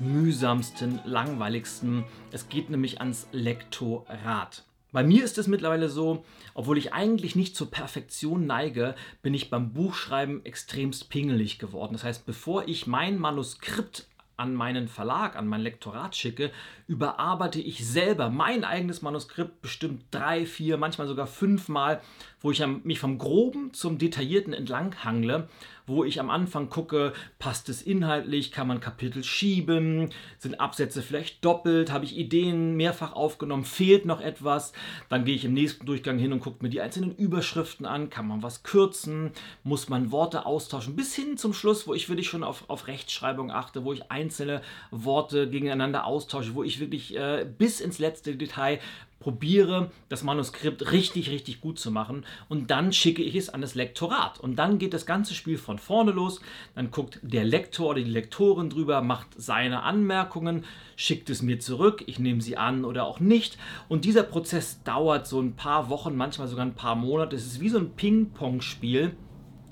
mühsamsten, 0.00 1.00
langweiligsten. 1.04 2.04
Es 2.30 2.48
geht 2.48 2.70
nämlich 2.70 3.00
ans 3.00 3.26
Lektorat. 3.32 4.64
Bei 4.94 5.02
mir 5.02 5.24
ist 5.24 5.38
es 5.38 5.48
mittlerweile 5.48 5.88
so, 5.88 6.24
obwohl 6.54 6.78
ich 6.78 6.92
eigentlich 6.92 7.34
nicht 7.34 7.56
zur 7.56 7.68
Perfektion 7.68 8.46
neige, 8.46 8.94
bin 9.22 9.34
ich 9.34 9.50
beim 9.50 9.72
Buchschreiben 9.72 10.46
extremst 10.46 11.10
pingelig 11.10 11.58
geworden. 11.58 11.94
Das 11.94 12.04
heißt, 12.04 12.26
bevor 12.26 12.68
ich 12.68 12.86
mein 12.86 13.18
Manuskript 13.18 14.06
an 14.36 14.54
meinen 14.54 14.86
Verlag, 14.86 15.34
an 15.34 15.48
mein 15.48 15.62
Lektorat 15.62 16.14
schicke, 16.14 16.52
überarbeite 16.86 17.60
ich 17.60 17.84
selber 17.84 18.30
mein 18.30 18.62
eigenes 18.62 19.02
Manuskript 19.02 19.60
bestimmt 19.62 20.04
drei, 20.12 20.46
vier, 20.46 20.76
manchmal 20.76 21.08
sogar 21.08 21.26
fünfmal, 21.26 22.00
wo 22.40 22.52
ich 22.52 22.64
mich 22.84 23.00
vom 23.00 23.18
Groben 23.18 23.72
zum 23.72 23.98
Detaillierten 23.98 24.52
entlang 24.52 24.94
hangle 25.02 25.48
wo 25.86 26.04
ich 26.04 26.18
am 26.18 26.30
Anfang 26.30 26.68
gucke, 26.68 27.12
passt 27.38 27.68
es 27.68 27.82
inhaltlich, 27.82 28.50
kann 28.50 28.66
man 28.66 28.80
Kapitel 28.80 29.22
schieben, 29.22 30.10
sind 30.38 30.60
Absätze 30.60 31.00
vielleicht 31.00 31.44
doppelt, 31.44 31.92
habe 31.92 32.04
ich 32.04 32.16
Ideen 32.16 32.76
mehrfach 32.76 33.12
aufgenommen, 33.12 33.64
fehlt 33.64 34.04
noch 34.04 34.20
etwas, 34.20 34.72
dann 35.08 35.24
gehe 35.24 35.36
ich 35.36 35.44
im 35.44 35.54
nächsten 35.54 35.86
Durchgang 35.86 36.18
hin 36.18 36.32
und 36.32 36.40
gucke 36.40 36.64
mir 36.64 36.70
die 36.70 36.80
einzelnen 36.80 37.14
Überschriften 37.14 37.86
an, 37.86 38.10
kann 38.10 38.26
man 38.26 38.42
was 38.42 38.64
kürzen, 38.64 39.30
muss 39.62 39.88
man 39.88 40.10
Worte 40.10 40.44
austauschen, 40.44 40.96
bis 40.96 41.14
hin 41.14 41.36
zum 41.36 41.54
Schluss, 41.54 41.86
wo 41.86 41.94
ich 41.94 42.08
wirklich 42.08 42.28
schon 42.28 42.42
auf, 42.42 42.68
auf 42.68 42.88
Rechtschreibung 42.88 43.52
achte, 43.52 43.84
wo 43.84 43.92
ich 43.92 44.10
ein 44.10 44.24
einzelne 44.24 44.62
Worte 44.90 45.48
gegeneinander 45.48 46.06
austausche, 46.06 46.54
wo 46.54 46.62
ich 46.62 46.80
wirklich 46.80 47.16
äh, 47.16 47.46
bis 47.58 47.80
ins 47.80 47.98
letzte 47.98 48.36
Detail 48.36 48.80
probiere, 49.24 49.90
das 50.10 50.22
Manuskript 50.22 50.92
richtig, 50.92 51.30
richtig 51.30 51.62
gut 51.62 51.78
zu 51.78 51.90
machen 51.90 52.26
und 52.50 52.70
dann 52.70 52.92
schicke 52.92 53.22
ich 53.22 53.34
es 53.36 53.48
an 53.48 53.62
das 53.62 53.74
Lektorat. 53.74 54.38
Und 54.38 54.56
dann 54.56 54.78
geht 54.78 54.92
das 54.92 55.06
ganze 55.06 55.32
Spiel 55.32 55.56
von 55.56 55.78
vorne 55.78 56.10
los. 56.10 56.42
Dann 56.74 56.90
guckt 56.90 57.20
der 57.22 57.44
Lektor 57.44 57.88
oder 57.88 58.02
die 58.02 58.10
Lektorin 58.10 58.68
drüber, 58.68 59.00
macht 59.00 59.28
seine 59.34 59.82
Anmerkungen, 59.82 60.66
schickt 60.94 61.30
es 61.30 61.40
mir 61.40 61.58
zurück, 61.58 62.04
ich 62.06 62.18
nehme 62.18 62.42
sie 62.42 62.58
an 62.58 62.84
oder 62.84 63.06
auch 63.06 63.18
nicht. 63.18 63.56
Und 63.88 64.04
dieser 64.04 64.24
Prozess 64.24 64.82
dauert 64.82 65.26
so 65.26 65.40
ein 65.40 65.56
paar 65.56 65.88
Wochen, 65.88 66.14
manchmal 66.14 66.46
sogar 66.46 66.66
ein 66.66 66.74
paar 66.74 66.94
Monate. 66.94 67.34
Es 67.34 67.46
ist 67.46 67.60
wie 67.60 67.70
so 67.70 67.78
ein 67.78 67.92
Ping-Pong-Spiel. 67.92 69.16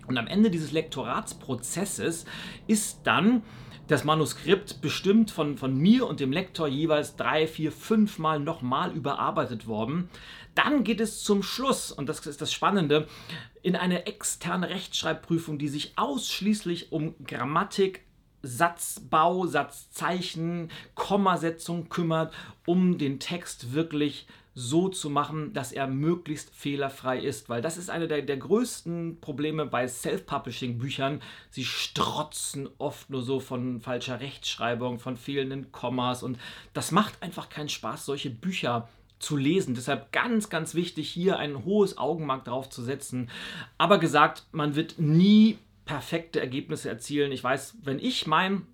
Und 0.07 0.17
am 0.17 0.29
Ende 0.29 0.49
dieses 0.49 0.73
Lektoratsprozesses 0.73 2.25
ist 2.67 3.01
dann 3.05 3.43
das 3.93 4.05
Manuskript 4.05 4.81
bestimmt 4.81 5.31
von, 5.31 5.59
von 5.59 5.77
mir 5.77 6.07
und 6.07 6.19
dem 6.19 6.33
Lektor 6.33 6.67
jeweils 6.67 7.15
drei, 7.17 7.47
vier, 7.47 7.71
fünf 7.71 8.19
Mal 8.19 8.41
nochmal 8.41 8.91
überarbeitet 8.93 9.67
worden. 9.67 10.09
Dann 10.55 10.83
geht 10.83 11.01
es 11.01 11.23
zum 11.23 11.43
Schluss, 11.43 11.93
und 11.93 12.09
das 12.09 12.27
ist 12.27 12.41
das 12.41 12.53
Spannende, 12.53 13.07
in 13.63 13.77
eine 13.77 14.07
externe 14.07 14.71
Rechtschreibprüfung, 14.71 15.59
die 15.59 15.69
sich 15.69 15.93
ausschließlich 15.97 16.91
um 16.91 17.15
Grammatik, 17.27 18.05
Satzbau, 18.43 19.47
Satzzeichen, 19.47 20.71
Kommasetzung 20.95 21.91
kümmert, 21.91 22.35
um 22.67 22.97
den 22.97 23.21
Text 23.21 23.75
wirklich 23.75 24.27
zu 24.27 24.42
so 24.55 24.89
zu 24.89 25.09
machen, 25.09 25.53
dass 25.55 25.73
er 25.73 25.87
möglichst 25.87 26.55
fehlerfrei 26.55 27.19
ist. 27.19 27.49
Weil 27.49 27.63
das 27.63 27.77
ist 27.77 27.91
eine 27.91 28.09
der, 28.09 28.23
der 28.23 28.37
größten 28.37 29.21
Probleme 29.21 29.65
bei 29.67 29.89
Self-Publishing-Büchern. 29.89 31.23
Sie 31.51 31.65
strotzen 31.65 32.69
oft 32.79 33.09
nur 33.09 33.23
so 33.23 33.41
von 33.41 33.81
falscher 33.81 34.21
Rechtschreibung, 34.21 34.99
von 34.99 35.17
fehlenden 35.17 35.73
Kommas 35.73 36.23
und 36.23 36.39
das 36.75 36.93
macht 36.93 37.23
einfach 37.23 37.49
keinen 37.49 37.71
Spaß, 37.71 38.05
solche 38.05 38.31
Bücher 38.31 38.89
zu 39.19 39.37
lesen. 39.37 39.75
Deshalb 39.75 40.13
ganz, 40.13 40.51
ganz 40.51 40.75
wichtig, 40.75 41.09
hier 41.09 41.39
ein 41.39 41.65
hohes 41.65 41.97
Augenmerk 41.97 42.45
drauf 42.45 42.69
zu 42.69 42.83
setzen. 42.83 43.31
Aber 43.79 43.99
gesagt, 43.99 44.45
man 44.53 44.75
wird 44.75 44.99
nie 44.99 45.59
perfekte 45.85 46.41
Ergebnisse 46.41 46.89
erzielen. 46.89 47.33
Ich 47.33 47.43
weiß, 47.43 47.77
wenn 47.83 47.99
ich 47.99 48.27
mein 48.27 48.67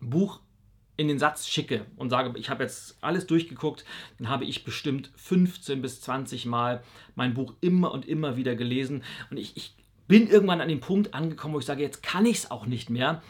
Buch 0.00 0.40
in 1.00 1.08
den 1.08 1.18
Satz 1.18 1.48
schicke 1.48 1.86
und 1.96 2.10
sage, 2.10 2.38
ich 2.38 2.50
habe 2.50 2.62
jetzt 2.62 2.98
alles 3.00 3.26
durchgeguckt, 3.26 3.86
dann 4.18 4.28
habe 4.28 4.44
ich 4.44 4.64
bestimmt 4.64 5.10
15 5.16 5.80
bis 5.80 6.02
20 6.02 6.44
Mal 6.44 6.82
mein 7.14 7.32
Buch 7.32 7.54
immer 7.62 7.90
und 7.92 8.06
immer 8.06 8.36
wieder 8.36 8.54
gelesen. 8.54 9.02
Und 9.30 9.38
ich, 9.38 9.56
ich 9.56 9.74
bin 10.08 10.28
irgendwann 10.28 10.60
an 10.60 10.68
den 10.68 10.80
Punkt 10.80 11.14
angekommen, 11.14 11.54
wo 11.54 11.58
ich 11.58 11.64
sage, 11.64 11.80
jetzt 11.80 12.02
kann 12.02 12.26
ich 12.26 12.36
es 12.36 12.50
auch 12.50 12.66
nicht 12.66 12.90
mehr. 12.90 13.22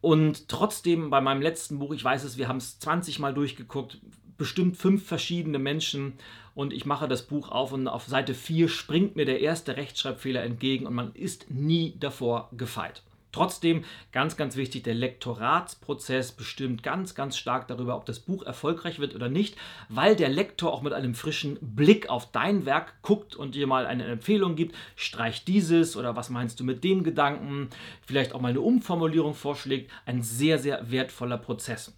Und 0.00 0.48
trotzdem 0.48 1.10
bei 1.10 1.20
meinem 1.20 1.42
letzten 1.42 1.80
Buch, 1.80 1.92
ich 1.92 2.04
weiß 2.04 2.22
es, 2.22 2.38
wir 2.38 2.46
haben 2.46 2.58
es 2.58 2.78
20 2.78 3.18
Mal 3.18 3.34
durchgeguckt, 3.34 3.98
bestimmt 4.36 4.76
fünf 4.76 5.04
verschiedene 5.04 5.58
Menschen 5.58 6.12
und 6.54 6.72
ich 6.72 6.86
mache 6.86 7.08
das 7.08 7.26
Buch 7.26 7.48
auf 7.48 7.72
und 7.72 7.88
auf 7.88 8.06
Seite 8.06 8.32
4 8.32 8.68
springt 8.68 9.16
mir 9.16 9.24
der 9.24 9.40
erste 9.40 9.76
Rechtschreibfehler 9.76 10.44
entgegen 10.44 10.86
und 10.86 10.94
man 10.94 11.12
ist 11.14 11.50
nie 11.50 11.96
davor 11.98 12.48
gefeit. 12.56 13.02
Trotzdem, 13.30 13.84
ganz, 14.10 14.38
ganz 14.38 14.56
wichtig, 14.56 14.84
der 14.84 14.94
Lektoratsprozess 14.94 16.32
bestimmt 16.32 16.82
ganz, 16.82 17.14
ganz 17.14 17.36
stark 17.36 17.68
darüber, 17.68 17.96
ob 17.96 18.06
das 18.06 18.20
Buch 18.20 18.42
erfolgreich 18.42 19.00
wird 19.00 19.14
oder 19.14 19.28
nicht, 19.28 19.56
weil 19.90 20.16
der 20.16 20.30
Lektor 20.30 20.72
auch 20.72 20.80
mit 20.80 20.94
einem 20.94 21.14
frischen 21.14 21.58
Blick 21.60 22.08
auf 22.08 22.32
dein 22.32 22.64
Werk 22.64 23.02
guckt 23.02 23.36
und 23.36 23.54
dir 23.54 23.66
mal 23.66 23.86
eine 23.86 24.04
Empfehlung 24.06 24.56
gibt, 24.56 24.74
streich 24.96 25.44
dieses 25.44 25.94
oder 25.94 26.16
was 26.16 26.30
meinst 26.30 26.58
du 26.58 26.64
mit 26.64 26.82
dem 26.84 27.04
Gedanken, 27.04 27.68
vielleicht 28.00 28.34
auch 28.34 28.40
mal 28.40 28.48
eine 28.48 28.62
Umformulierung 28.62 29.34
vorschlägt. 29.34 29.90
Ein 30.06 30.22
sehr, 30.22 30.58
sehr 30.58 30.90
wertvoller 30.90 31.38
Prozess. 31.38 31.94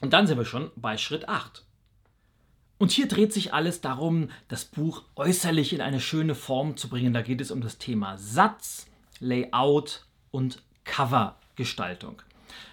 Und 0.00 0.12
dann 0.12 0.28
sind 0.28 0.38
wir 0.38 0.44
schon 0.44 0.70
bei 0.76 0.96
Schritt 0.96 1.28
8. 1.28 1.64
Und 2.78 2.90
hier 2.90 3.06
dreht 3.06 3.32
sich 3.32 3.52
alles 3.52 3.80
darum, 3.80 4.30
das 4.48 4.64
Buch 4.64 5.04
äußerlich 5.16 5.72
in 5.72 5.80
eine 5.80 6.00
schöne 6.00 6.34
Form 6.34 6.76
zu 6.76 6.88
bringen. 6.88 7.12
Da 7.12 7.22
geht 7.22 7.40
es 7.40 7.50
um 7.50 7.60
das 7.60 7.78
Thema 7.78 8.16
Satz, 8.18 8.86
Layout 9.20 10.04
und 10.32 10.60
Covergestaltung. 10.84 12.20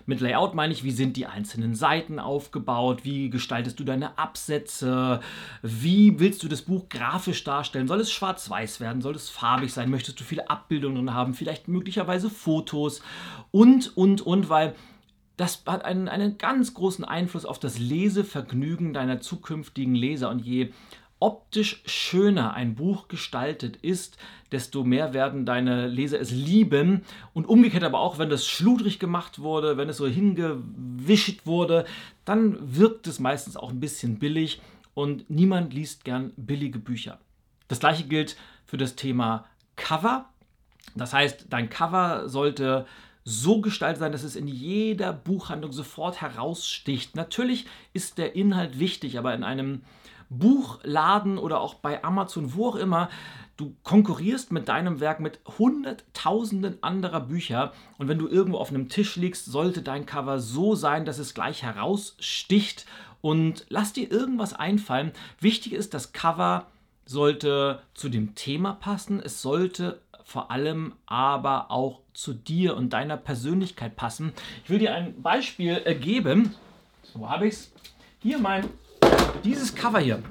Mit 0.06 0.22
Layout 0.22 0.56
meine 0.56 0.74
ich, 0.74 0.84
wie 0.84 0.92
sind 0.92 1.16
die 1.18 1.28
einzelnen 1.28 1.76
Seiten 1.76 2.20
aufgebaut, 2.20 3.06
wie 3.06 3.30
gestaltest 3.30 3.80
du 3.80 3.84
deine 3.84 4.18
Absätze, 4.18 5.20
wie 5.62 6.20
willst 6.20 6.42
du 6.42 6.48
das 6.48 6.64
Buch 6.64 6.90
grafisch 6.90 7.44
darstellen, 7.44 7.88
soll 7.88 8.00
es 8.02 8.12
schwarz-weiß 8.12 8.80
werden, 8.80 9.02
soll 9.02 9.16
es 9.16 9.30
farbig 9.30 9.72
sein, 9.72 9.90
möchtest 9.92 10.20
du 10.20 10.24
viele 10.24 10.50
Abbildungen 10.50 11.14
haben, 11.14 11.36
vielleicht 11.36 11.68
möglicherweise 11.68 12.30
Fotos? 12.30 13.02
Und, 13.52 13.96
und, 13.96 14.22
und, 14.22 14.50
weil 14.50 14.76
das 15.38 15.64
hat 15.66 15.86
einen, 15.86 16.10
einen 16.10 16.38
ganz 16.38 16.74
großen 16.74 17.06
Einfluss 17.06 17.46
auf 17.46 17.60
das 17.60 17.80
Lesevergnügen 17.80 18.94
deiner 18.94 19.22
zukünftigen 19.22 19.96
Leser. 19.96 20.30
Und 20.30 20.40
je 20.40 20.74
optisch 21.20 21.82
schöner 21.86 22.54
ein 22.54 22.76
Buch 22.76 23.08
gestaltet 23.08 23.76
ist, 23.78 24.18
desto 24.52 24.84
mehr 24.84 25.14
werden 25.14 25.46
deine 25.46 25.88
Leser 25.88 26.20
es 26.20 26.32
lieben. 26.32 27.04
Und 27.34 27.48
umgekehrt 27.48 27.84
aber 27.84 28.00
auch, 28.00 28.18
wenn 28.18 28.30
das 28.30 28.48
schludrig 28.48 29.00
gemacht 29.00 29.40
wurde, 29.40 29.78
wenn 29.78 29.90
es 29.90 29.98
so 29.98 30.08
hingewischt 30.08 31.46
wurde, 31.46 31.86
dann 32.26 32.58
wirkt 32.76 33.08
es 33.08 33.20
meistens 33.20 33.58
auch 33.58 33.70
ein 33.70 33.80
bisschen 33.80 34.20
billig 34.20 34.62
und 34.94 35.30
niemand 35.30 35.74
liest 35.74 36.06
gern 36.06 36.32
billige 36.38 36.80
Bücher. 36.80 37.20
Das 37.68 37.80
gleiche 37.80 38.04
gilt 38.04 38.36
für 38.66 38.78
das 38.78 38.96
Thema 38.96 39.46
Cover. 39.76 40.30
Das 40.96 41.14
heißt, 41.14 41.48
dein 41.50 41.70
Cover 41.70 42.28
sollte 42.28 42.86
so 43.24 43.62
gestaltet 43.62 44.00
sein, 44.00 44.12
dass 44.12 44.24
es 44.24 44.36
in 44.36 44.48
jeder 44.48 45.14
Buchhandlung 45.14 45.72
sofort 45.72 46.22
heraussticht. 46.22 47.16
Natürlich 47.16 47.68
ist 47.94 48.18
der 48.18 48.36
Inhalt 48.36 48.80
wichtig, 48.80 49.20
aber 49.20 49.34
in 49.36 49.44
einem 49.44 49.84
Buchladen 50.30 51.38
oder 51.38 51.60
auch 51.60 51.76
bei 51.76 52.04
Amazon, 52.04 52.54
wo 52.54 52.70
auch 52.70 52.76
immer, 52.76 53.10
du 53.58 53.76
konkurrierst 53.84 54.52
mit 54.52 54.70
deinem 54.70 55.00
Werk 55.00 55.20
mit 55.20 55.40
hunderttausenden 55.58 56.82
anderer 56.82 57.20
Bücher 57.20 57.74
und 57.98 58.08
wenn 58.08 58.20
du 58.20 58.28
irgendwo 58.28 58.58
auf 58.58 58.70
einem 58.70 58.90
Tisch 58.90 59.16
liegst, 59.16 59.46
sollte 59.46 59.82
dein 59.82 60.06
Cover 60.06 60.40
so 60.40 60.76
sein, 60.76 61.06
dass 61.06 61.20
es 61.20 61.34
gleich 61.34 61.64
heraussticht 61.64 62.86
und 63.22 63.66
lass 63.70 63.92
dir 63.92 64.10
irgendwas 64.10 64.54
einfallen. 64.54 65.12
Wichtig 65.40 65.74
ist, 65.74 65.94
das 65.94 66.14
Cover 66.14 66.68
sollte 67.06 67.82
zu 67.96 68.08
dem 68.08 68.36
Thema 68.36 68.74
passen, 68.74 69.20
es 69.20 69.42
sollte 69.42 70.00
vor 70.24 70.52
allem 70.52 70.94
aber 71.08 71.72
auch 71.72 72.02
zu 72.14 72.34
dir 72.34 72.78
und 72.78 72.94
deiner 72.94 73.18
Persönlichkeit 73.18 73.96
passen. 73.96 74.32
Ich 74.64 74.70
will 74.70 74.78
dir 74.78 74.94
ein 74.94 75.22
Beispiel 75.24 75.82
äh, 75.86 75.96
geben. 75.96 76.54
Wo 77.16 77.28
habe 77.28 77.48
ich 77.48 77.56
es? 77.56 77.72
Hier 78.22 78.38
mein 78.38 78.70
dieses 79.44 79.76
Cover 79.76 80.00
hier. 80.00 80.22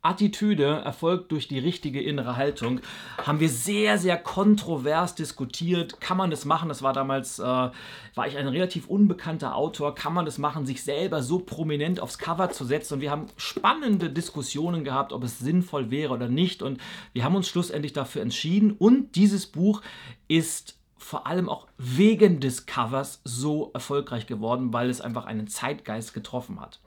Attitüde 0.00 0.82
erfolgt 0.84 1.32
durch 1.32 1.48
die 1.48 1.58
richtige 1.58 2.00
innere 2.00 2.36
Haltung. 2.36 2.80
Haben 3.26 3.40
wir 3.40 3.48
sehr, 3.48 3.98
sehr 3.98 4.16
kontrovers 4.16 5.16
diskutiert. 5.16 6.00
Kann 6.00 6.16
man 6.16 6.30
das 6.30 6.44
machen? 6.44 6.68
Das 6.68 6.82
war 6.82 6.92
damals, 6.92 7.38
äh, 7.40 7.42
war 7.42 8.26
ich 8.26 8.36
ein 8.36 8.46
relativ 8.46 8.86
unbekannter 8.86 9.56
Autor. 9.56 9.94
Kann 9.94 10.14
man 10.14 10.24
das 10.24 10.38
machen, 10.38 10.66
sich 10.66 10.84
selber 10.84 11.22
so 11.22 11.40
prominent 11.40 12.00
aufs 12.00 12.18
Cover 12.18 12.50
zu 12.50 12.64
setzen? 12.64 12.94
Und 12.94 13.00
wir 13.00 13.10
haben 13.10 13.26
spannende 13.36 14.08
Diskussionen 14.08 14.84
gehabt, 14.84 15.12
ob 15.12 15.24
es 15.24 15.40
sinnvoll 15.40 15.90
wäre 15.90 16.14
oder 16.14 16.28
nicht. 16.28 16.62
Und 16.62 16.80
wir 17.12 17.24
haben 17.24 17.34
uns 17.34 17.48
schlussendlich 17.48 17.92
dafür 17.92 18.22
entschieden. 18.22 18.72
Und 18.72 19.16
dieses 19.16 19.46
Buch 19.46 19.82
ist 20.28 20.78
vor 20.96 21.26
allem 21.26 21.48
auch 21.48 21.66
wegen 21.76 22.40
des 22.40 22.66
Covers 22.66 23.20
so 23.24 23.72
erfolgreich 23.74 24.26
geworden, 24.26 24.72
weil 24.72 24.90
es 24.90 25.00
einfach 25.00 25.26
einen 25.26 25.48
Zeitgeist 25.48 26.14
getroffen 26.14 26.60
hat. 26.60 26.80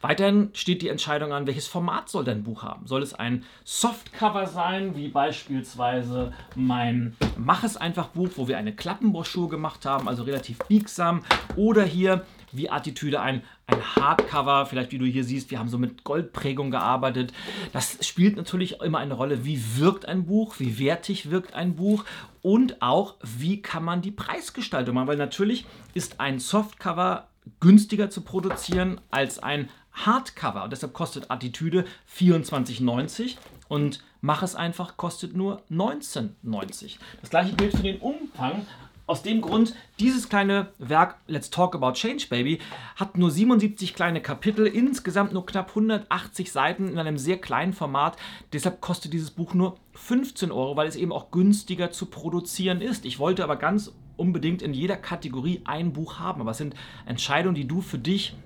Weiterhin 0.00 0.50
steht 0.52 0.82
die 0.82 0.88
Entscheidung 0.88 1.32
an, 1.32 1.46
welches 1.46 1.66
Format 1.66 2.08
soll 2.08 2.24
dein 2.24 2.42
Buch 2.42 2.62
haben? 2.62 2.86
Soll 2.86 3.02
es 3.02 3.14
ein 3.14 3.44
Softcover 3.64 4.46
sein, 4.46 4.96
wie 4.96 5.08
beispielsweise 5.08 6.32
mein 6.54 7.16
Mach 7.36 7.62
es 7.62 7.76
einfach 7.76 8.08
Buch, 8.08 8.30
wo 8.36 8.48
wir 8.48 8.58
eine 8.58 8.74
Klappenbroschur 8.74 9.48
gemacht 9.48 9.86
haben, 9.86 10.08
also 10.08 10.24
relativ 10.24 10.58
biegsam, 10.68 11.22
oder 11.56 11.84
hier 11.84 12.24
wie 12.52 12.70
Attitüde 12.70 13.20
ein, 13.20 13.42
ein 13.66 13.96
Hardcover, 13.96 14.66
vielleicht 14.66 14.92
wie 14.92 14.98
du 14.98 15.04
hier 15.04 15.24
siehst, 15.24 15.50
wir 15.50 15.58
haben 15.58 15.68
so 15.68 15.78
mit 15.78 16.04
Goldprägung 16.04 16.70
gearbeitet. 16.70 17.32
Das 17.72 17.98
spielt 18.06 18.36
natürlich 18.36 18.80
immer 18.80 18.98
eine 18.98 19.14
Rolle, 19.14 19.44
wie 19.44 19.62
wirkt 19.76 20.06
ein 20.06 20.26
Buch, 20.26 20.56
wie 20.58 20.78
wertig 20.78 21.30
wirkt 21.30 21.54
ein 21.54 21.76
Buch 21.76 22.04
und 22.42 22.82
auch, 22.82 23.14
wie 23.22 23.62
kann 23.62 23.84
man 23.84 24.02
die 24.02 24.10
Preisgestaltung 24.10 24.94
machen, 24.94 25.08
weil 25.08 25.16
natürlich 25.16 25.66
ist 25.94 26.20
ein 26.20 26.38
Softcover 26.38 27.28
günstiger 27.60 28.10
zu 28.10 28.22
produzieren 28.22 29.00
als 29.10 29.38
ein 29.38 29.68
Hardcover. 29.92 30.64
Und 30.64 30.72
deshalb 30.72 30.92
kostet 30.92 31.30
Attitüde 31.30 31.84
24,90 32.08 33.36
und 33.68 34.00
Mach 34.20 34.42
es 34.42 34.56
einfach 34.56 34.96
kostet 34.96 35.36
nur 35.36 35.62
19,90. 35.70 36.96
Das 37.20 37.30
gleiche 37.30 37.54
gilt 37.54 37.76
für 37.76 37.82
den 37.82 37.98
Umfang. 37.98 38.66
Aus 39.06 39.22
dem 39.22 39.40
Grund, 39.40 39.74
dieses 40.00 40.28
kleine 40.28 40.68
Werk 40.78 41.16
Let's 41.28 41.48
Talk 41.48 41.74
About 41.74 41.92
Change 41.92 42.26
Baby 42.28 42.58
hat 42.96 43.16
nur 43.16 43.30
77 43.30 43.94
kleine 43.94 44.20
Kapitel, 44.20 44.66
insgesamt 44.66 45.32
nur 45.32 45.46
knapp 45.46 45.70
180 45.70 46.52
Seiten 46.52 46.88
in 46.88 46.98
einem 46.98 47.16
sehr 47.16 47.38
kleinen 47.38 47.72
Format. 47.72 48.18
Deshalb 48.52 48.82
kostet 48.82 49.14
dieses 49.14 49.30
Buch 49.30 49.54
nur 49.54 49.78
15 49.94 50.52
Euro, 50.52 50.76
weil 50.76 50.88
es 50.88 50.96
eben 50.96 51.12
auch 51.12 51.30
günstiger 51.30 51.90
zu 51.90 52.06
produzieren 52.06 52.82
ist. 52.82 53.06
Ich 53.06 53.18
wollte 53.18 53.44
aber 53.44 53.56
ganz 53.56 53.92
unbedingt 54.18 54.62
in 54.62 54.74
jeder 54.74 54.96
Kategorie 54.96 55.62
ein 55.64 55.92
Buch 55.92 56.18
haben, 56.18 56.40
aber 56.40 56.50
es 56.50 56.58
sind 56.58 56.74
Entscheidungen, 57.06 57.54
die 57.54 57.68
du 57.68 57.80
für 57.80 57.98
dich 57.98 58.36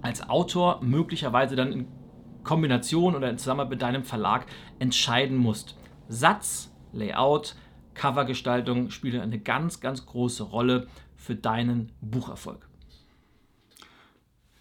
als 0.00 0.28
Autor 0.28 0.80
möglicherweise 0.82 1.56
dann 1.56 1.72
in 1.72 1.86
Kombination 2.44 3.14
oder 3.14 3.28
in 3.28 3.38
Zusammenarbeit 3.38 3.70
mit 3.70 3.82
deinem 3.82 4.04
Verlag 4.04 4.46
entscheiden 4.78 5.36
musst. 5.36 5.76
Satz, 6.08 6.72
Layout, 6.92 7.56
Covergestaltung 7.94 8.90
spielen 8.90 9.20
eine 9.20 9.38
ganz, 9.38 9.80
ganz 9.80 10.06
große 10.06 10.44
Rolle 10.44 10.86
für 11.16 11.34
deinen 11.34 11.92
Bucherfolg. 12.00 12.68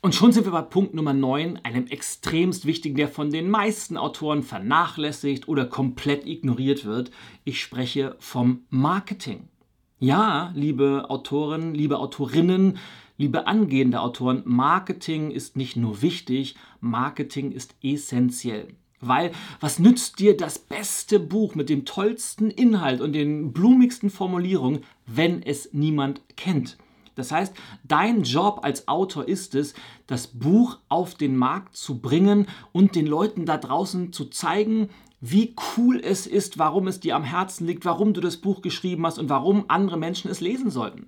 Und 0.02 0.16
schon 0.16 0.32
sind 0.32 0.46
wir 0.46 0.52
bei 0.52 0.62
Punkt 0.62 0.94
Nummer 0.94 1.14
9, 1.14 1.60
einem 1.64 1.88
extremst 1.88 2.66
wichtigen, 2.66 2.96
der 2.96 3.08
von 3.08 3.32
den 3.32 3.50
meisten 3.50 3.98
Autoren 3.98 4.44
vernachlässigt 4.44 5.48
oder 5.48 5.66
komplett 5.66 6.26
ignoriert 6.26 6.86
wird. 6.86 7.12
Ich 7.44 7.62
spreche 7.62 8.16
vom 8.20 8.66
Marketing. 8.70 9.50
Ja, 10.00 10.52
liebe 10.54 11.06
Autoren, 11.10 11.74
liebe 11.74 11.98
Autorinnen, 11.98 12.78
liebe 13.18 13.48
angehende 13.48 14.00
Autoren, 14.00 14.44
Marketing 14.46 15.32
ist 15.32 15.58
nicht 15.58 15.76
nur 15.76 16.04
wichtig, 16.04 16.56
Marketing 16.82 17.52
ist 17.52 17.74
essentiell. 17.82 18.68
Weil 19.02 19.32
was 19.60 19.80
nützt 19.80 20.20
dir 20.20 20.38
das 20.38 20.60
beste 20.60 21.20
Buch 21.20 21.56
mit 21.56 21.68
dem 21.70 21.84
tollsten 21.86 22.52
Inhalt 22.52 23.02
und 23.02 23.14
den 23.14 23.54
blumigsten 23.54 24.12
Formulierungen, 24.12 24.84
wenn 25.08 25.42
es 25.42 25.74
niemand 25.74 26.22
kennt? 26.36 26.78
Das 27.16 27.32
heißt, 27.32 27.56
dein 27.84 28.22
Job 28.22 28.60
als 28.62 28.88
Autor 28.88 29.28
ist 29.28 29.56
es, 29.56 29.74
das 30.06 30.28
Buch 30.28 30.78
auf 30.90 31.16
den 31.16 31.36
Markt 31.36 31.76
zu 31.76 31.98
bringen 32.00 32.46
und 32.72 32.94
den 32.96 33.08
Leuten 33.08 33.48
da 33.48 33.58
draußen 33.58 34.14
zu 34.14 34.26
zeigen, 34.26 34.90
wie 35.20 35.56
cool 35.78 36.00
es 36.04 36.28
ist, 36.28 36.58
warum 36.58 36.88
es 36.88 37.00
dir 37.00 37.16
am 37.16 37.24
Herzen 37.24 37.66
liegt, 37.66 37.86
warum 37.86 38.14
du 38.14 38.22
das 38.22 38.38
Buch 38.38 38.62
geschrieben 38.62 39.06
hast 39.06 39.18
und 39.18 39.30
warum 39.30 39.66
andere 39.68 39.98
Menschen 39.98 40.30
es 40.30 40.42
lesen 40.42 40.70
sollten. 40.70 41.08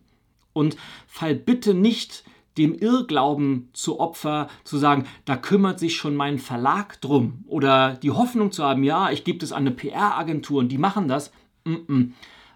Und 0.53 0.77
fall 1.07 1.35
bitte 1.35 1.73
nicht 1.73 2.23
dem 2.57 2.73
Irrglauben 2.73 3.69
zu 3.73 3.99
Opfer, 3.99 4.49
zu 4.63 4.77
sagen, 4.77 5.05
da 5.25 5.37
kümmert 5.37 5.79
sich 5.79 5.95
schon 5.95 6.15
mein 6.15 6.39
Verlag 6.39 6.99
drum 7.01 7.43
oder 7.47 7.95
die 7.95 8.11
Hoffnung 8.11 8.51
zu 8.51 8.63
haben, 8.63 8.83
ja, 8.83 9.11
ich 9.11 9.23
gebe 9.23 9.43
es 9.45 9.51
an 9.51 9.59
eine 9.59 9.71
PR-Agentur 9.71 10.59
und 10.59 10.69
die 10.69 10.77
machen 10.77 11.07
das. 11.07 11.31
Mm 11.63 11.73
-mm. 11.73 12.11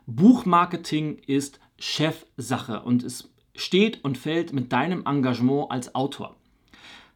Buchmarketing 0.06 1.20
ist 1.28 1.60
Chefsache 1.80 2.82
und 2.82 3.04
es 3.04 3.30
steht 3.56 4.04
und 4.04 4.18
fällt 4.18 4.52
mit 4.52 4.74
deinem 4.74 5.06
Engagement 5.06 5.72
als 5.72 5.96
Autor. 5.96 6.36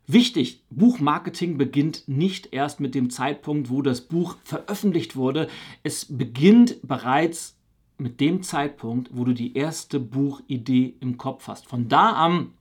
Wichtig, 0.09 0.61
Buchmarketing 0.69 1.57
beginnt 1.57 2.07
nicht 2.07 2.53
erst 2.53 2.79
mit 2.79 2.95
dem 2.95 3.09
Zeitpunkt, 3.09 3.69
wo 3.69 3.81
das 3.81 3.99
Buch 3.99 4.37
veröffentlicht 4.45 5.17
wurde. 5.17 5.49
Es 5.83 6.05
beginnt 6.05 6.77
bereits 6.81 7.57
mit 7.97 8.21
dem 8.21 8.41
Zeitpunkt, 8.41 9.09
wo 9.11 9.25
du 9.25 9.33
die 9.33 9.57
erste 9.57 9.99
Buchidee 9.99 10.93
im 11.01 11.17
Kopf 11.17 11.49
hast. 11.49 11.67
Von 11.67 11.89
da 11.89 12.11
an 12.11 12.51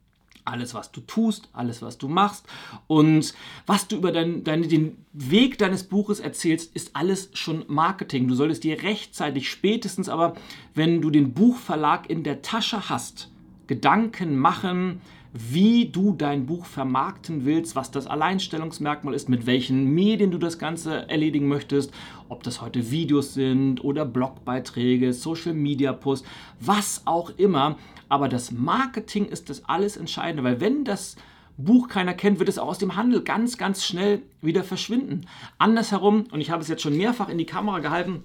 alles, 0.44 0.74
was 0.74 0.90
du 0.90 1.00
tust, 1.02 1.48
alles, 1.52 1.82
was 1.82 1.98
du 1.98 2.08
machst 2.08 2.46
und 2.88 3.32
was 3.66 3.86
du 3.86 3.96
über 3.96 4.10
dein, 4.10 4.42
dein, 4.42 4.68
den 4.68 4.96
Weg 5.12 5.58
deines 5.58 5.84
Buches 5.84 6.18
erzählst, 6.18 6.74
ist 6.74 6.96
alles 6.96 7.30
schon 7.34 7.64
Marketing. 7.68 8.26
Du 8.26 8.34
solltest 8.34 8.64
dir 8.64 8.82
rechtzeitig, 8.82 9.48
spätestens 9.48 10.08
aber, 10.08 10.34
wenn 10.74 11.00
du 11.00 11.10
den 11.10 11.32
Buchverlag 11.32 12.10
in 12.10 12.24
der 12.24 12.42
Tasche 12.42 12.88
hast, 12.88 13.30
Gedanken 13.66 14.36
machen, 14.36 15.00
wie 15.38 15.86
du 15.86 16.14
dein 16.14 16.46
Buch 16.46 16.64
vermarkten 16.64 17.44
willst, 17.44 17.76
was 17.76 17.90
das 17.90 18.06
Alleinstellungsmerkmal 18.06 19.14
ist, 19.14 19.28
mit 19.28 19.46
welchen 19.46 19.94
Medien 19.94 20.30
du 20.30 20.38
das 20.38 20.58
Ganze 20.58 21.08
erledigen 21.08 21.48
möchtest, 21.48 21.92
ob 22.28 22.42
das 22.42 22.60
heute 22.60 22.90
Videos 22.90 23.34
sind 23.34 23.84
oder 23.84 24.04
Blogbeiträge, 24.04 25.12
Social 25.12 25.54
Media 25.54 25.92
Posts, 25.92 26.26
was 26.60 27.02
auch 27.04 27.30
immer. 27.36 27.76
Aber 28.08 28.28
das 28.28 28.50
Marketing 28.52 29.26
ist 29.26 29.50
das 29.50 29.64
alles 29.66 29.96
Entscheidende, 29.96 30.44
weil 30.44 30.60
wenn 30.60 30.84
das 30.84 31.16
Buch 31.58 31.88
keiner 31.88 32.14
kennt, 32.14 32.38
wird 32.38 32.48
es 32.48 32.58
auch 32.58 32.68
aus 32.68 32.78
dem 32.78 32.96
Handel 32.96 33.22
ganz, 33.22 33.58
ganz 33.58 33.84
schnell 33.84 34.22
wieder 34.42 34.62
verschwinden. 34.62 35.26
Andersherum, 35.58 36.24
und 36.30 36.40
ich 36.40 36.50
habe 36.50 36.62
es 36.62 36.68
jetzt 36.68 36.82
schon 36.82 36.96
mehrfach 36.96 37.28
in 37.28 37.38
die 37.38 37.46
Kamera 37.46 37.80
gehalten, 37.80 38.24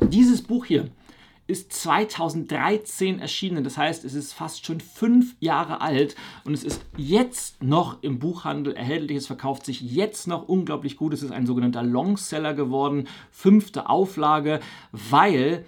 dieses 0.00 0.42
Buch 0.42 0.64
hier 0.64 0.88
ist 1.50 1.72
2013 1.72 3.18
erschienen. 3.18 3.64
Das 3.64 3.76
heißt, 3.76 4.04
es 4.04 4.14
ist 4.14 4.32
fast 4.32 4.64
schon 4.64 4.80
fünf 4.80 5.34
Jahre 5.40 5.80
alt 5.80 6.14
und 6.44 6.54
es 6.54 6.64
ist 6.64 6.84
jetzt 6.96 7.62
noch 7.62 8.02
im 8.02 8.18
Buchhandel 8.18 8.74
erhältlich. 8.74 9.18
Es 9.18 9.26
verkauft 9.26 9.66
sich 9.66 9.80
jetzt 9.80 10.28
noch 10.28 10.48
unglaublich 10.48 10.96
gut. 10.96 11.12
Es 11.12 11.22
ist 11.22 11.32
ein 11.32 11.46
sogenannter 11.46 11.82
Longseller 11.82 12.54
geworden, 12.54 13.08
fünfte 13.30 13.88
Auflage, 13.88 14.60
weil 14.92 15.64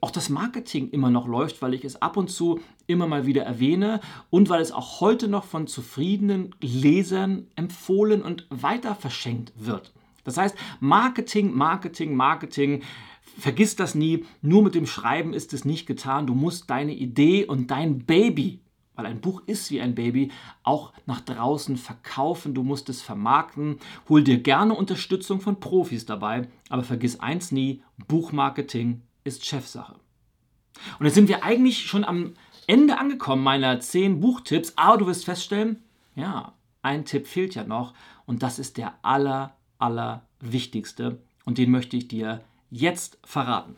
auch 0.00 0.10
das 0.10 0.28
Marketing 0.28 0.90
immer 0.90 1.10
noch 1.10 1.26
läuft, 1.26 1.60
weil 1.62 1.74
ich 1.74 1.84
es 1.84 2.00
ab 2.00 2.16
und 2.16 2.28
zu 2.30 2.60
immer 2.86 3.06
mal 3.06 3.26
wieder 3.26 3.42
erwähne 3.42 4.00
und 4.30 4.48
weil 4.48 4.60
es 4.60 4.72
auch 4.72 5.00
heute 5.00 5.26
noch 5.28 5.44
von 5.44 5.66
zufriedenen 5.66 6.54
Lesern 6.60 7.48
empfohlen 7.56 8.22
und 8.22 8.46
weiter 8.50 8.94
verschenkt 8.94 9.52
wird. 9.56 9.92
Das 10.24 10.36
heißt, 10.36 10.56
Marketing, 10.80 11.54
Marketing, 11.54 12.14
Marketing 12.14 12.82
vergiss 13.38 13.76
das 13.76 13.94
nie, 13.94 14.24
nur 14.42 14.62
mit 14.62 14.74
dem 14.74 14.86
Schreiben 14.86 15.32
ist 15.32 15.52
es 15.52 15.64
nicht 15.64 15.86
getan. 15.86 16.26
Du 16.26 16.34
musst 16.34 16.68
deine 16.70 16.94
Idee 16.94 17.44
und 17.44 17.70
dein 17.70 18.00
Baby, 18.00 18.60
weil 18.94 19.06
ein 19.06 19.20
Buch 19.20 19.42
ist 19.46 19.70
wie 19.70 19.80
ein 19.80 19.94
Baby, 19.94 20.32
auch 20.64 20.92
nach 21.06 21.20
draußen 21.20 21.76
verkaufen. 21.76 22.54
Du 22.54 22.64
musst 22.64 22.88
es 22.88 23.00
vermarkten. 23.00 23.78
Hol 24.08 24.24
dir 24.24 24.42
gerne 24.42 24.74
Unterstützung 24.74 25.40
von 25.40 25.60
Profis 25.60 26.04
dabei, 26.04 26.48
aber 26.68 26.82
vergiss 26.82 27.20
eins 27.20 27.52
nie, 27.52 27.82
Buchmarketing 28.08 29.02
ist 29.24 29.46
Chefsache. 29.46 29.96
Und 30.98 31.06
jetzt 31.06 31.14
sind 31.14 31.28
wir 31.28 31.44
eigentlich 31.44 31.86
schon 31.86 32.04
am 32.04 32.34
Ende 32.66 32.98
angekommen 32.98 33.42
meiner 33.42 33.80
10 33.80 34.20
Buchtipps, 34.20 34.74
aber 34.76 34.98
du 34.98 35.06
wirst 35.06 35.24
feststellen, 35.24 35.82
ja, 36.14 36.52
ein 36.82 37.04
Tipp 37.04 37.26
fehlt 37.26 37.54
ja 37.54 37.64
noch 37.64 37.94
und 38.26 38.42
das 38.42 38.58
ist 38.58 38.76
der 38.76 38.94
aller, 39.02 39.56
aller 39.78 40.26
wichtigste 40.40 41.20
und 41.44 41.58
den 41.58 41.70
möchte 41.70 41.96
ich 41.96 42.08
dir 42.08 42.42
jetzt 42.70 43.18
verraten. 43.24 43.76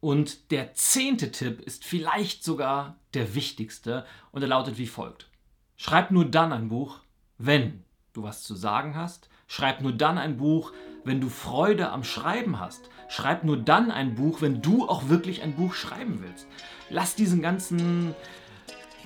Und 0.00 0.52
der 0.52 0.74
zehnte 0.74 1.32
Tipp 1.32 1.60
ist 1.60 1.84
vielleicht 1.84 2.44
sogar 2.44 2.96
der 3.14 3.34
wichtigste 3.34 4.06
und 4.30 4.42
er 4.42 4.48
lautet 4.48 4.78
wie 4.78 4.86
folgt. 4.86 5.28
Schreib 5.76 6.10
nur 6.10 6.24
dann 6.24 6.52
ein 6.52 6.68
Buch, 6.68 7.00
wenn 7.36 7.84
du 8.12 8.22
was 8.22 8.42
zu 8.42 8.54
sagen 8.54 8.94
hast. 8.94 9.28
Schreib 9.46 9.80
nur 9.80 9.92
dann 9.92 10.18
ein 10.18 10.36
Buch, 10.36 10.72
wenn 11.04 11.20
du 11.20 11.28
Freude 11.28 11.90
am 11.90 12.04
Schreiben 12.04 12.60
hast. 12.60 12.90
Schreib 13.08 13.44
nur 13.44 13.56
dann 13.56 13.90
ein 13.90 14.14
Buch, 14.14 14.42
wenn 14.42 14.60
du 14.60 14.88
auch 14.88 15.08
wirklich 15.08 15.42
ein 15.42 15.54
Buch 15.56 15.74
schreiben 15.74 16.20
willst. 16.20 16.46
Lass 16.90 17.14
diesen 17.14 17.40
ganzen 17.40 18.14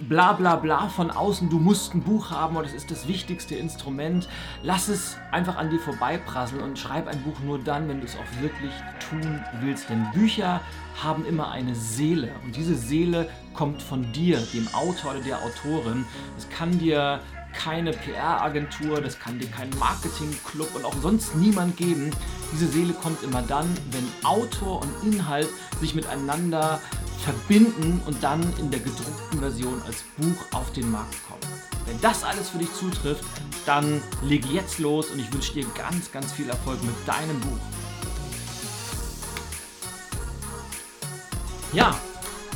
bla 0.08 0.32
bla 0.32 0.56
bla 0.56 0.88
von 0.88 1.10
außen, 1.10 1.48
du 1.48 1.58
musst 1.58 1.94
ein 1.94 2.02
Buch 2.02 2.30
haben 2.30 2.56
und 2.56 2.64
es 2.64 2.74
ist 2.74 2.90
das 2.90 3.08
wichtigste 3.08 3.54
Instrument. 3.54 4.28
Lass 4.62 4.88
es 4.88 5.16
einfach 5.30 5.56
an 5.56 5.70
dir 5.70 5.78
vorbeiprasseln 5.78 6.62
und 6.62 6.78
schreib 6.78 7.06
ein 7.06 7.22
Buch 7.22 7.38
nur 7.44 7.58
dann, 7.58 7.88
wenn 7.88 8.00
du 8.00 8.06
es 8.06 8.16
auch 8.16 8.42
wirklich 8.42 8.72
tun 9.08 9.44
willst. 9.60 9.88
Denn 9.88 10.06
Bücher 10.12 10.60
haben 11.02 11.24
immer 11.26 11.50
eine 11.50 11.74
Seele 11.74 12.32
und 12.44 12.56
diese 12.56 12.74
Seele 12.74 13.28
kommt 13.54 13.82
von 13.82 14.12
dir, 14.12 14.38
dem 14.52 14.68
Autor 14.74 15.12
oder 15.12 15.20
der 15.20 15.38
Autorin. 15.42 16.04
Es 16.36 16.48
kann 16.48 16.78
dir 16.78 17.20
keine 17.52 17.92
PR-Agentur, 17.92 19.00
das 19.00 19.18
kann 19.18 19.38
dir 19.38 19.48
kein 19.48 19.70
Marketing-Club 19.78 20.74
und 20.74 20.84
auch 20.84 20.94
sonst 20.94 21.36
niemand 21.36 21.76
geben. 21.76 22.10
Diese 22.52 22.66
Seele 22.66 22.94
kommt 22.94 23.22
immer 23.22 23.42
dann, 23.42 23.66
wenn 23.90 24.06
Autor 24.24 24.82
und 24.82 25.12
Inhalt 25.12 25.48
sich 25.80 25.94
miteinander 25.94 26.80
verbinden 27.22 28.00
und 28.06 28.22
dann 28.22 28.42
in 28.58 28.70
der 28.70 28.80
gedruckten 28.80 29.38
Version 29.38 29.80
als 29.86 30.02
Buch 30.16 30.44
auf 30.52 30.72
den 30.72 30.90
Markt 30.90 31.16
kommen. 31.28 31.40
Wenn 31.86 32.00
das 32.00 32.24
alles 32.24 32.50
für 32.50 32.58
dich 32.58 32.72
zutrifft, 32.74 33.24
dann 33.66 34.02
leg 34.22 34.44
jetzt 34.46 34.78
los 34.78 35.10
und 35.10 35.18
ich 35.18 35.32
wünsche 35.32 35.54
dir 35.54 35.66
ganz, 35.76 36.10
ganz 36.10 36.32
viel 36.32 36.48
Erfolg 36.48 36.82
mit 36.82 36.94
deinem 37.06 37.38
Buch. 37.40 37.58
Ja, 41.72 41.96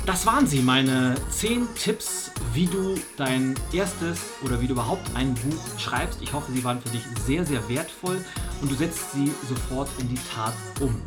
das 0.05 0.27
waren 0.27 0.47
sie, 0.47 0.61
meine 0.61 1.17
10 1.31 1.67
Tipps, 1.75 2.31
wie 2.53 2.67
du 2.67 2.95
dein 3.17 3.55
erstes 3.73 4.21
oder 4.43 4.61
wie 4.61 4.67
du 4.67 4.75
überhaupt 4.75 5.03
ein 5.15 5.35
Buch 5.35 5.79
schreibst. 5.79 6.21
Ich 6.23 6.33
hoffe, 6.33 6.53
sie 6.53 6.63
waren 6.63 6.81
für 6.81 6.91
dich 6.91 7.03
sehr, 7.27 7.45
sehr 7.45 7.69
wertvoll 7.69 8.25
und 8.61 8.71
du 8.71 8.75
setzt 8.75 9.13
sie 9.13 9.33
sofort 9.49 9.89
in 9.99 10.09
die 10.09 10.21
Tat 10.33 10.55
um. 10.81 11.03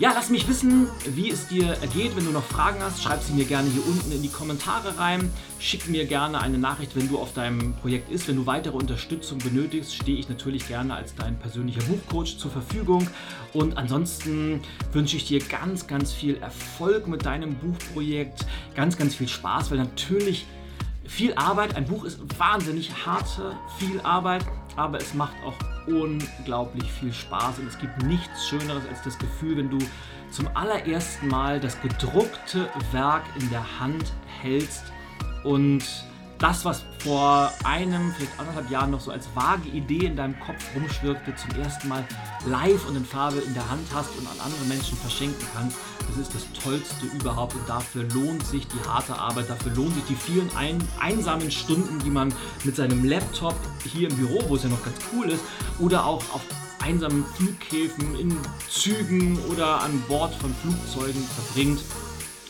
Ja, 0.00 0.12
lass 0.14 0.30
mich 0.30 0.48
wissen, 0.48 0.88
wie 1.04 1.30
es 1.30 1.48
dir 1.48 1.76
ergeht. 1.82 2.16
Wenn 2.16 2.24
du 2.24 2.30
noch 2.30 2.42
Fragen 2.42 2.80
hast, 2.80 3.02
schreib 3.02 3.22
sie 3.22 3.34
mir 3.34 3.44
gerne 3.44 3.68
hier 3.68 3.86
unten 3.86 4.10
in 4.10 4.22
die 4.22 4.30
Kommentare 4.30 4.96
rein. 4.96 5.30
Schick 5.58 5.90
mir 5.90 6.06
gerne 6.06 6.40
eine 6.40 6.56
Nachricht, 6.56 6.96
wenn 6.96 7.06
du 7.06 7.18
auf 7.18 7.34
deinem 7.34 7.74
Projekt 7.74 8.10
ist. 8.10 8.26
Wenn 8.26 8.36
du 8.36 8.46
weitere 8.46 8.78
Unterstützung 8.78 9.36
benötigst, 9.40 9.94
stehe 9.94 10.16
ich 10.16 10.30
natürlich 10.30 10.66
gerne 10.66 10.94
als 10.94 11.14
dein 11.16 11.38
persönlicher 11.38 11.82
Buchcoach 11.82 12.38
zur 12.38 12.50
Verfügung. 12.50 13.06
Und 13.52 13.76
ansonsten 13.76 14.62
wünsche 14.90 15.18
ich 15.18 15.26
dir 15.26 15.38
ganz, 15.38 15.86
ganz 15.86 16.14
viel 16.14 16.36
Erfolg 16.38 17.06
mit 17.06 17.26
deinem 17.26 17.56
Buchprojekt. 17.56 18.46
Ganz, 18.74 18.96
ganz 18.96 19.14
viel 19.14 19.28
Spaß, 19.28 19.70
weil 19.70 19.76
natürlich 19.76 20.46
viel 21.04 21.34
Arbeit. 21.34 21.76
Ein 21.76 21.84
Buch 21.84 22.04
ist 22.04 22.20
wahnsinnig 22.38 23.04
harte, 23.04 23.54
viel 23.78 24.00
Arbeit, 24.00 24.46
aber 24.76 24.98
es 24.98 25.14
macht 25.14 25.34
auch 25.44 25.56
unglaublich 25.86 26.90
viel 26.92 27.12
Spaß 27.12 27.58
und 27.58 27.68
es 27.68 27.78
gibt 27.78 28.02
nichts 28.02 28.48
Schöneres 28.48 28.82
als 28.88 29.02
das 29.02 29.18
Gefühl, 29.18 29.56
wenn 29.56 29.70
du 29.70 29.78
zum 30.30 30.48
allerersten 30.54 31.28
Mal 31.28 31.60
das 31.60 31.80
gedruckte 31.80 32.68
Werk 32.92 33.24
in 33.38 33.50
der 33.50 33.80
Hand 33.80 34.12
hältst 34.40 34.84
und 35.44 35.82
das, 36.40 36.64
was 36.64 36.82
vor 37.00 37.52
einem, 37.64 38.12
vielleicht 38.14 38.38
anderthalb 38.38 38.70
Jahren 38.70 38.90
noch 38.90 39.00
so 39.00 39.10
als 39.10 39.28
vage 39.34 39.68
Idee 39.68 40.06
in 40.06 40.16
deinem 40.16 40.40
Kopf 40.40 40.64
rumschwirkte, 40.74 41.34
zum 41.36 41.60
ersten 41.60 41.88
Mal 41.88 42.02
live 42.46 42.88
und 42.88 42.96
in 42.96 43.04
Farbe 43.04 43.38
in 43.38 43.52
der 43.52 43.68
Hand 43.70 43.86
hast 43.94 44.08
und 44.18 44.26
an 44.26 44.40
andere 44.42 44.64
Menschen 44.64 44.96
verschenken 44.96 45.46
kannst, 45.54 45.76
das 46.08 46.16
ist 46.16 46.34
das 46.34 46.62
Tollste 46.62 47.06
überhaupt 47.14 47.54
und 47.54 47.68
dafür 47.68 48.04
lohnt 48.14 48.44
sich 48.44 48.66
die 48.66 48.88
harte 48.88 49.14
Arbeit, 49.14 49.50
dafür 49.50 49.72
lohnt 49.72 49.94
sich 49.94 50.04
die 50.04 50.14
vielen 50.14 50.50
ein 50.56 50.78
einsamen 50.98 51.50
Stunden, 51.50 51.98
die 52.00 52.10
man 52.10 52.32
mit 52.64 52.74
seinem 52.74 53.04
Laptop 53.04 53.54
hier 53.84 54.08
im 54.08 54.16
Büro, 54.16 54.42
wo 54.48 54.56
es 54.56 54.62
ja 54.62 54.70
noch 54.70 54.82
ganz 54.82 54.96
cool 55.12 55.28
ist, 55.28 55.44
oder 55.78 56.06
auch 56.06 56.22
auf 56.32 56.42
einsamen 56.82 57.24
Flughäfen, 57.36 58.18
in 58.18 58.34
Zügen 58.70 59.38
oder 59.50 59.82
an 59.82 60.02
Bord 60.08 60.34
von 60.36 60.54
Flugzeugen 60.54 61.22
verbringt. 61.22 61.80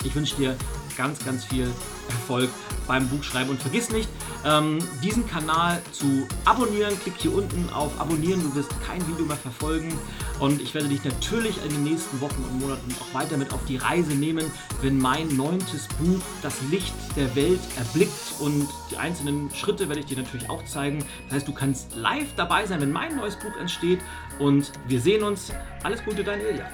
Ich 0.04 0.14
wünsche 0.14 0.36
dir 0.36 0.56
ganz, 1.00 1.24
ganz 1.24 1.46
viel 1.46 1.66
Erfolg 2.10 2.50
beim 2.86 3.08
Buchschreiben. 3.08 3.48
Und 3.48 3.62
vergiss 3.62 3.88
nicht, 3.88 4.08
ähm, 4.44 4.80
diesen 5.02 5.26
Kanal 5.26 5.80
zu 5.92 6.28
abonnieren. 6.44 6.92
Klick 7.02 7.14
hier 7.16 7.34
unten 7.34 7.70
auf 7.72 7.98
Abonnieren, 7.98 8.42
du 8.42 8.54
wirst 8.54 8.70
kein 8.86 9.00
Video 9.08 9.24
mehr 9.24 9.38
verfolgen. 9.38 9.98
Und 10.40 10.60
ich 10.60 10.74
werde 10.74 10.88
dich 10.88 11.02
natürlich 11.02 11.56
in 11.64 11.70
den 11.70 11.84
nächsten 11.84 12.20
Wochen 12.20 12.44
und 12.44 12.60
Monaten 12.60 12.94
auch 13.00 13.14
weiter 13.18 13.38
mit 13.38 13.50
auf 13.54 13.64
die 13.66 13.78
Reise 13.78 14.12
nehmen, 14.12 14.44
wenn 14.82 14.98
mein 14.98 15.34
neuntes 15.34 15.88
Buch 15.98 16.20
das 16.42 16.54
Licht 16.70 16.94
der 17.16 17.34
Welt 17.34 17.60
erblickt. 17.78 18.12
Und 18.40 18.68
die 18.90 18.98
einzelnen 18.98 19.50
Schritte 19.54 19.88
werde 19.88 20.00
ich 20.00 20.06
dir 20.06 20.18
natürlich 20.18 20.50
auch 20.50 20.62
zeigen. 20.66 21.02
Das 21.28 21.36
heißt, 21.36 21.48
du 21.48 21.54
kannst 21.54 21.96
live 21.96 22.28
dabei 22.36 22.66
sein, 22.66 22.82
wenn 22.82 22.92
mein 22.92 23.16
neues 23.16 23.36
Buch 23.36 23.56
entsteht. 23.58 24.00
Und 24.38 24.70
wir 24.86 25.00
sehen 25.00 25.22
uns. 25.22 25.50
Alles 25.82 26.04
Gute, 26.04 26.22
dein 26.24 26.40
Ilja. 26.40 26.66